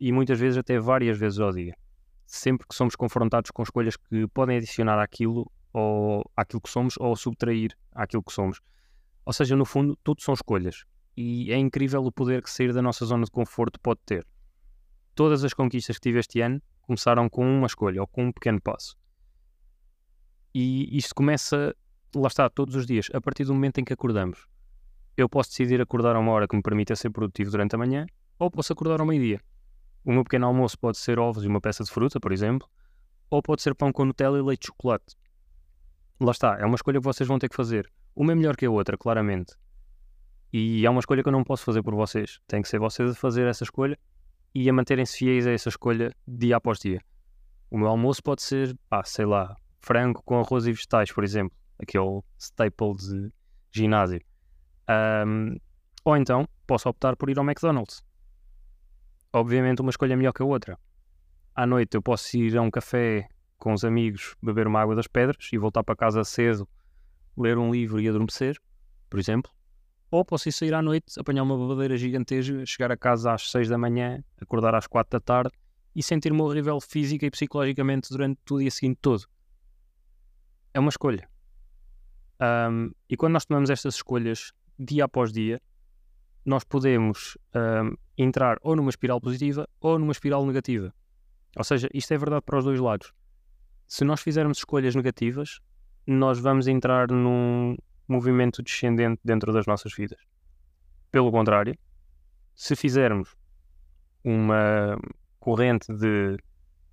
E 0.00 0.12
muitas 0.12 0.38
vezes 0.38 0.56
até 0.56 0.78
várias 0.78 1.18
vezes 1.18 1.38
ao 1.38 1.52
dia. 1.52 1.76
Sempre 2.24 2.66
que 2.66 2.74
somos 2.74 2.96
confrontados 2.96 3.50
com 3.50 3.62
escolhas 3.62 3.96
que 3.96 4.26
podem 4.28 4.56
adicionar 4.56 4.98
àquilo, 5.02 5.50
ou 5.74 6.24
àquilo 6.36 6.60
que 6.62 6.70
somos, 6.70 6.94
ou 6.98 7.14
subtrair 7.16 7.76
àquilo 7.92 8.22
que 8.22 8.32
somos. 8.32 8.60
Ou 9.26 9.32
seja, 9.32 9.56
no 9.56 9.66
fundo, 9.66 9.98
tudo 10.02 10.22
são 10.22 10.32
escolhas. 10.32 10.84
E 11.16 11.52
é 11.52 11.58
incrível 11.58 12.02
o 12.04 12.12
poder 12.12 12.42
que 12.42 12.50
sair 12.50 12.72
da 12.72 12.80
nossa 12.80 13.04
zona 13.04 13.24
de 13.24 13.30
conforto 13.30 13.78
pode 13.80 14.00
ter. 14.06 14.26
Todas 15.14 15.44
as 15.44 15.52
conquistas 15.52 15.96
que 15.96 16.02
tive 16.02 16.20
este 16.20 16.40
ano 16.40 16.62
começaram 16.80 17.28
com 17.28 17.44
uma 17.44 17.66
escolha 17.66 18.00
ou 18.00 18.06
com 18.06 18.26
um 18.26 18.32
pequeno 18.32 18.62
passo. 18.62 18.96
E 20.54 20.96
isto 20.96 21.14
começa 21.14 21.74
lá 22.14 22.28
está, 22.28 22.48
todos 22.48 22.74
os 22.76 22.86
dias, 22.86 23.08
a 23.12 23.20
partir 23.20 23.44
do 23.44 23.54
momento 23.54 23.78
em 23.78 23.84
que 23.84 23.92
acordamos. 23.92 24.46
Eu 25.16 25.28
posso 25.28 25.50
decidir 25.50 25.80
acordar 25.80 26.16
a 26.16 26.18
uma 26.18 26.32
hora 26.32 26.48
que 26.48 26.56
me 26.56 26.62
permita 26.62 26.96
ser 26.96 27.10
produtivo 27.10 27.50
durante 27.50 27.74
a 27.74 27.78
manhã, 27.78 28.06
ou 28.38 28.50
posso 28.50 28.72
acordar 28.72 29.00
ao 29.00 29.06
meio-dia. 29.06 29.40
O 30.04 30.12
meu 30.12 30.24
pequeno 30.24 30.46
almoço 30.46 30.78
pode 30.78 30.98
ser 30.98 31.18
ovos 31.18 31.44
e 31.44 31.48
uma 31.48 31.60
peça 31.60 31.84
de 31.84 31.90
fruta, 31.90 32.18
por 32.18 32.32
exemplo, 32.32 32.68
ou 33.30 33.42
pode 33.42 33.62
ser 33.62 33.74
pão 33.74 33.92
com 33.92 34.04
Nutella 34.04 34.38
e 34.38 34.42
leite 34.42 34.62
de 34.62 34.66
chocolate. 34.68 35.16
Lá 36.20 36.32
está, 36.32 36.58
é 36.58 36.64
uma 36.64 36.74
escolha 36.74 37.00
que 37.00 37.04
vocês 37.04 37.28
vão 37.28 37.38
ter 37.38 37.48
que 37.48 37.56
fazer. 37.56 37.90
Uma 38.14 38.32
é 38.32 38.34
melhor 38.34 38.56
que 38.56 38.66
a 38.66 38.70
outra, 38.70 38.96
claramente. 38.96 39.54
E 40.52 40.84
é 40.84 40.90
uma 40.90 41.00
escolha 41.00 41.22
que 41.22 41.28
eu 41.28 41.32
não 41.32 41.44
posso 41.44 41.64
fazer 41.64 41.82
por 41.82 41.94
vocês. 41.94 42.40
Tem 42.46 42.60
que 42.60 42.68
ser 42.68 42.78
vocês 42.78 43.10
a 43.10 43.14
fazer 43.14 43.46
essa 43.46 43.64
escolha 43.64 43.98
e 44.54 44.68
a 44.68 44.72
manterem-se 44.72 45.16
fiéis 45.16 45.46
a 45.46 45.50
essa 45.50 45.68
escolha 45.68 46.14
dia 46.26 46.56
após 46.56 46.78
dia. 46.78 47.00
O 47.70 47.78
meu 47.78 47.88
almoço 47.88 48.22
pode 48.22 48.42
ser, 48.42 48.76
ah, 48.90 49.02
sei 49.04 49.24
lá, 49.24 49.56
frango 49.80 50.22
com 50.22 50.38
arroz 50.38 50.66
e 50.66 50.72
vegetais, 50.72 51.10
por 51.10 51.24
exemplo 51.24 51.56
aquele 51.82 52.22
staple 52.38 52.94
de 52.96 53.32
ginásio. 53.72 54.20
Um, 54.92 55.56
ou 56.04 56.16
então 56.16 56.48
posso 56.66 56.88
optar 56.88 57.16
por 57.16 57.30
ir 57.30 57.38
ao 57.38 57.44
McDonald's. 57.44 58.02
Obviamente 59.32 59.80
uma 59.80 59.90
escolha 59.90 60.12
é 60.12 60.16
melhor 60.16 60.32
que 60.32 60.42
a 60.42 60.44
outra. 60.44 60.78
À 61.54 61.66
noite 61.66 61.96
eu 61.96 62.02
posso 62.02 62.36
ir 62.36 62.56
a 62.56 62.62
um 62.62 62.70
café 62.70 63.28
com 63.58 63.72
os 63.72 63.84
amigos, 63.84 64.34
beber 64.42 64.66
uma 64.66 64.80
água 64.80 64.94
das 64.94 65.06
pedras 65.06 65.48
e 65.52 65.58
voltar 65.58 65.84
para 65.84 65.94
casa 65.94 66.24
cedo, 66.24 66.68
ler 67.36 67.56
um 67.58 67.70
livro 67.70 68.00
e 68.00 68.08
adormecer, 68.08 68.58
por 69.08 69.20
exemplo. 69.20 69.50
Ou 70.10 70.24
posso 70.24 70.48
ir 70.48 70.52
sair 70.52 70.74
à 70.74 70.82
noite, 70.82 71.18
apanhar 71.18 71.42
uma 71.42 71.56
babadeira 71.56 71.96
gigantesca, 71.96 72.66
chegar 72.66 72.90
a 72.92 72.96
casa 72.96 73.32
às 73.32 73.50
6 73.50 73.68
da 73.68 73.78
manhã, 73.78 74.22
acordar 74.40 74.74
às 74.74 74.86
4 74.86 75.18
da 75.18 75.20
tarde 75.20 75.52
e 75.94 76.02
sentir-me 76.02 76.40
horrível 76.42 76.80
física 76.80 77.24
e 77.24 77.30
psicologicamente 77.30 78.10
durante 78.10 78.38
o 78.50 78.58
dia 78.58 78.70
seguinte 78.70 78.98
todo. 79.00 79.24
É 80.74 80.80
uma 80.80 80.90
escolha. 80.90 81.28
Um, 82.40 82.90
e 83.08 83.16
quando 83.16 83.34
nós 83.34 83.44
tomamos 83.44 83.70
estas 83.70 83.94
escolhas 83.94 84.52
dia 84.78 85.04
após 85.04 85.32
dia, 85.32 85.60
nós 86.44 86.64
podemos 86.64 87.38
um, 87.54 87.94
entrar 88.16 88.58
ou 88.62 88.74
numa 88.74 88.90
espiral 88.90 89.20
positiva 89.20 89.68
ou 89.80 89.98
numa 89.98 90.12
espiral 90.12 90.44
negativa. 90.44 90.92
Ou 91.56 91.64
seja, 91.64 91.88
isto 91.92 92.12
é 92.12 92.18
verdade 92.18 92.42
para 92.44 92.58
os 92.58 92.64
dois 92.64 92.80
lados. 92.80 93.12
Se 93.86 94.04
nós 94.04 94.20
fizermos 94.20 94.58
escolhas 94.58 94.94
negativas, 94.94 95.60
nós 96.06 96.38
vamos 96.40 96.66
entrar 96.66 97.10
num 97.10 97.76
movimento 98.08 98.62
descendente 98.62 99.20
dentro 99.24 99.52
das 99.52 99.66
nossas 99.66 99.94
vidas. 99.94 100.18
Pelo 101.10 101.30
contrário, 101.30 101.76
se 102.54 102.74
fizermos 102.74 103.36
uma 104.24 104.98
corrente 105.38 105.92
de 105.92 106.36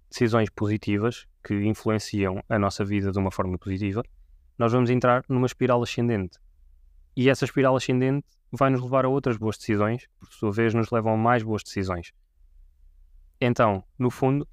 decisões 0.09 0.49
positivas 0.49 1.25
que 1.43 1.53
influenciam 1.53 2.43
a 2.49 2.57
nossa 2.59 2.83
vida 2.83 3.11
de 3.11 3.19
uma 3.19 3.31
forma 3.31 3.57
positiva, 3.57 4.03
nós 4.57 4.73
vamos 4.73 4.89
entrar 4.89 5.23
numa 5.29 5.45
espiral 5.45 5.81
ascendente. 5.81 6.37
E 7.19 7.27
essa 7.27 7.43
espiral 7.43 7.75
ascendente 7.75 8.25
vai 8.49 8.69
nos 8.69 8.81
levar 8.81 9.03
a 9.03 9.09
outras 9.09 9.35
boas 9.35 9.57
decisões, 9.57 10.07
por 10.17 10.31
sua 10.31 10.53
vez, 10.53 10.73
nos 10.73 10.89
levam 10.89 11.15
a 11.15 11.17
mais 11.17 11.43
boas 11.43 11.61
decisões. 11.61 12.13
Então, 13.41 13.83
no 13.97 14.09
fundo, 14.09 14.47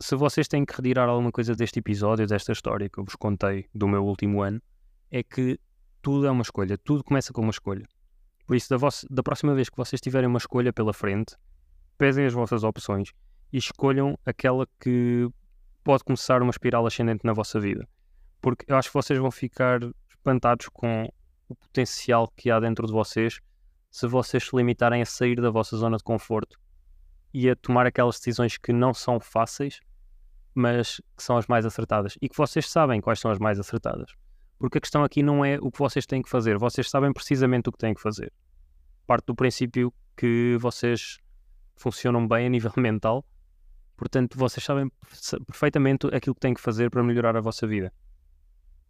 se 0.00 0.16
vocês 0.16 0.48
têm 0.48 0.64
que 0.64 0.74
retirar 0.74 1.06
alguma 1.06 1.30
coisa 1.30 1.54
deste 1.54 1.80
episódio, 1.80 2.26
desta 2.26 2.50
história 2.50 2.88
que 2.88 2.98
eu 2.98 3.04
vos 3.04 3.14
contei 3.14 3.66
do 3.74 3.86
meu 3.86 4.06
último 4.06 4.40
ano, 4.40 4.58
é 5.10 5.22
que 5.22 5.60
tudo 6.00 6.26
é 6.26 6.30
uma 6.30 6.40
escolha, 6.40 6.78
tudo 6.78 7.04
começa 7.04 7.30
com 7.30 7.42
uma 7.42 7.50
escolha. 7.50 7.86
Por 8.46 8.56
isso, 8.56 8.70
da, 8.70 8.78
vossa, 8.78 9.06
da 9.10 9.22
próxima 9.22 9.54
vez 9.54 9.68
que 9.68 9.76
vocês 9.76 10.00
tiverem 10.00 10.30
uma 10.30 10.38
escolha 10.38 10.72
pela 10.72 10.94
frente, 10.94 11.36
pesem 11.98 12.24
as 12.24 12.32
vossas 12.32 12.64
opções 12.64 13.10
e 13.52 13.58
escolham 13.58 14.18
aquela 14.24 14.66
que 14.80 15.28
pode 15.84 16.04
começar 16.04 16.40
uma 16.40 16.52
espiral 16.52 16.86
ascendente 16.86 17.20
na 17.22 17.34
vossa 17.34 17.60
vida 17.60 17.86
porque 18.46 18.64
eu 18.68 18.76
acho 18.76 18.90
que 18.90 18.94
vocês 18.94 19.18
vão 19.18 19.30
ficar 19.30 19.80
espantados 20.08 20.68
com 20.68 21.10
o 21.48 21.54
potencial 21.54 22.28
que 22.36 22.50
há 22.50 22.58
dentro 22.60 22.86
de 22.86 22.92
vocês 22.92 23.40
se 23.90 24.06
vocês 24.06 24.44
se 24.44 24.54
limitarem 24.54 25.00
a 25.00 25.06
sair 25.06 25.40
da 25.40 25.50
vossa 25.50 25.76
zona 25.76 25.96
de 25.96 26.04
conforto 26.04 26.58
e 27.32 27.48
a 27.48 27.56
tomar 27.56 27.86
aquelas 27.86 28.16
decisões 28.16 28.58
que 28.58 28.72
não 28.72 28.92
são 28.92 29.18
fáceis, 29.18 29.80
mas 30.54 31.00
que 31.16 31.22
são 31.22 31.36
as 31.36 31.46
mais 31.46 31.64
acertadas 31.64 32.18
e 32.20 32.28
que 32.28 32.36
vocês 32.36 32.68
sabem 32.68 33.00
quais 33.00 33.20
são 33.20 33.30
as 33.30 33.38
mais 33.38 33.58
acertadas. 33.58 34.12
Porque 34.58 34.78
a 34.78 34.80
questão 34.80 35.04
aqui 35.04 35.22
não 35.22 35.44
é 35.44 35.58
o 35.60 35.70
que 35.70 35.78
vocês 35.78 36.06
têm 36.06 36.22
que 36.22 36.28
fazer, 36.28 36.58
vocês 36.58 36.90
sabem 36.90 37.12
precisamente 37.12 37.68
o 37.68 37.72
que 37.72 37.78
têm 37.78 37.94
que 37.94 38.00
fazer. 38.00 38.32
Parte 39.06 39.26
do 39.26 39.34
princípio 39.34 39.92
que 40.16 40.56
vocês 40.60 41.18
funcionam 41.76 42.26
bem 42.26 42.46
a 42.46 42.48
nível 42.48 42.72
mental, 42.76 43.24
portanto, 43.96 44.36
vocês 44.38 44.64
sabem 44.64 44.90
perfeitamente 45.46 46.06
aquilo 46.08 46.34
que 46.34 46.40
têm 46.40 46.54
que 46.54 46.60
fazer 46.60 46.90
para 46.90 47.02
melhorar 47.02 47.36
a 47.36 47.40
vossa 47.40 47.66
vida 47.66 47.92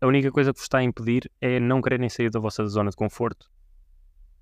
a 0.00 0.06
única 0.06 0.30
coisa 0.30 0.52
que 0.52 0.58
vos 0.58 0.64
está 0.64 0.78
a 0.78 0.82
impedir 0.82 1.30
é 1.40 1.58
não 1.58 1.80
quererem 1.80 2.08
sair 2.08 2.30
da 2.30 2.40
vossa 2.40 2.66
zona 2.66 2.90
de 2.90 2.96
conforto. 2.96 3.50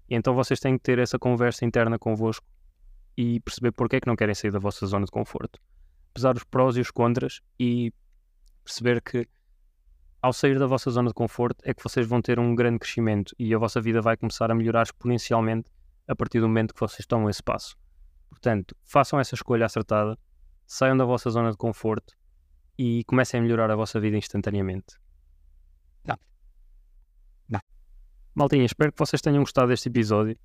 E 0.09 0.15
então 0.15 0.35
vocês 0.35 0.61
têm 0.61 0.77
que 0.77 0.83
ter 0.83 0.99
essa 0.99 1.19
conversa 1.19 1.65
interna 1.65 1.99
convosco 1.99 2.47
e 3.17 3.41
perceber 3.41 3.73
porque 3.73 3.97
é 3.97 4.01
que 4.01 4.07
não 4.07 4.17
querem 4.17 4.35
sair 4.35 4.51
da 4.51 4.59
vossa 4.59 4.87
zona 4.87 5.05
de 5.05 5.11
conforto. 5.11 5.61
Pesar 6.13 6.37
os 6.37 6.45
prós 6.45 6.77
e 6.77 6.81
os 6.81 6.91
contras 6.91 7.41
e 7.59 7.93
perceber 8.65 9.01
que 9.01 9.29
ao 10.21 10.33
sair 10.33 10.59
da 10.59 10.67
vossa 10.67 10.91
zona 10.91 11.09
de 11.09 11.15
conforto 11.15 11.63
é 11.65 11.75
que 11.75 11.83
vocês 11.83 12.07
vão 12.07 12.23
ter 12.23 12.39
um 12.39 12.55
grande 12.55 12.79
crescimento 12.79 13.35
e 13.39 13.55
a 13.55 13.59
vossa 13.59 13.81
vida 13.81 14.01
vai 14.01 14.17
começar 14.17 14.51
a 14.51 14.55
melhorar 14.55 14.83
exponencialmente 14.83 15.71
a 16.09 16.15
partir 16.17 16.41
do 16.41 16.49
momento 16.49 16.75
que 16.75 16.81
vocês 16.81 17.07
tomam 17.07 17.29
esse 17.29 17.43
passo. 17.43 17.77
Portanto, 18.31 18.75
façam 18.83 19.21
essa 19.21 19.35
escolha 19.35 19.67
acertada, 19.67 20.19
saiam 20.67 20.97
da 20.97 21.05
vossa 21.05 21.31
zona 21.31 21.51
de 21.51 21.57
conforto 21.57 22.15
e 22.79 23.05
comecem 23.05 23.39
a 23.39 23.43
melhorar 23.43 23.71
a 23.71 23.77
vossa 23.77 24.01
vida 24.01 24.17
instantaneamente. 24.17 24.97
Não. 26.05 26.19
Não. 27.49 27.61
Maltinha, 28.35 28.65
espero 28.65 28.93
que 28.93 28.99
vocês 28.99 29.23
tenham 29.23 29.41
gostado 29.41 29.69
deste 29.69 29.89
episódio. 29.89 30.37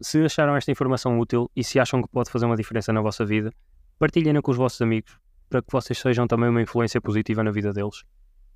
Se 0.00 0.24
acharam 0.24 0.56
esta 0.56 0.70
informação 0.70 1.18
útil 1.18 1.50
e 1.54 1.62
se 1.62 1.78
acham 1.78 2.02
que 2.02 2.08
pode 2.08 2.30
fazer 2.30 2.46
uma 2.46 2.56
diferença 2.56 2.92
na 2.92 3.00
vossa 3.00 3.24
vida, 3.24 3.52
partilhem-na 3.98 4.42
com 4.42 4.50
os 4.50 4.56
vossos 4.56 4.80
amigos 4.80 5.16
para 5.48 5.60
que 5.60 5.70
vocês 5.70 5.98
sejam 5.98 6.26
também 6.26 6.48
uma 6.48 6.62
influência 6.62 7.00
positiva 7.00 7.44
na 7.44 7.50
vida 7.50 7.72
deles. 7.72 8.04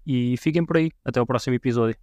E 0.07 0.37
fiquem 0.39 0.65
por 0.65 0.79
aí. 0.79 0.91
Até 1.05 1.21
o 1.21 1.27
próximo 1.27 1.55
episódio. 1.55 1.97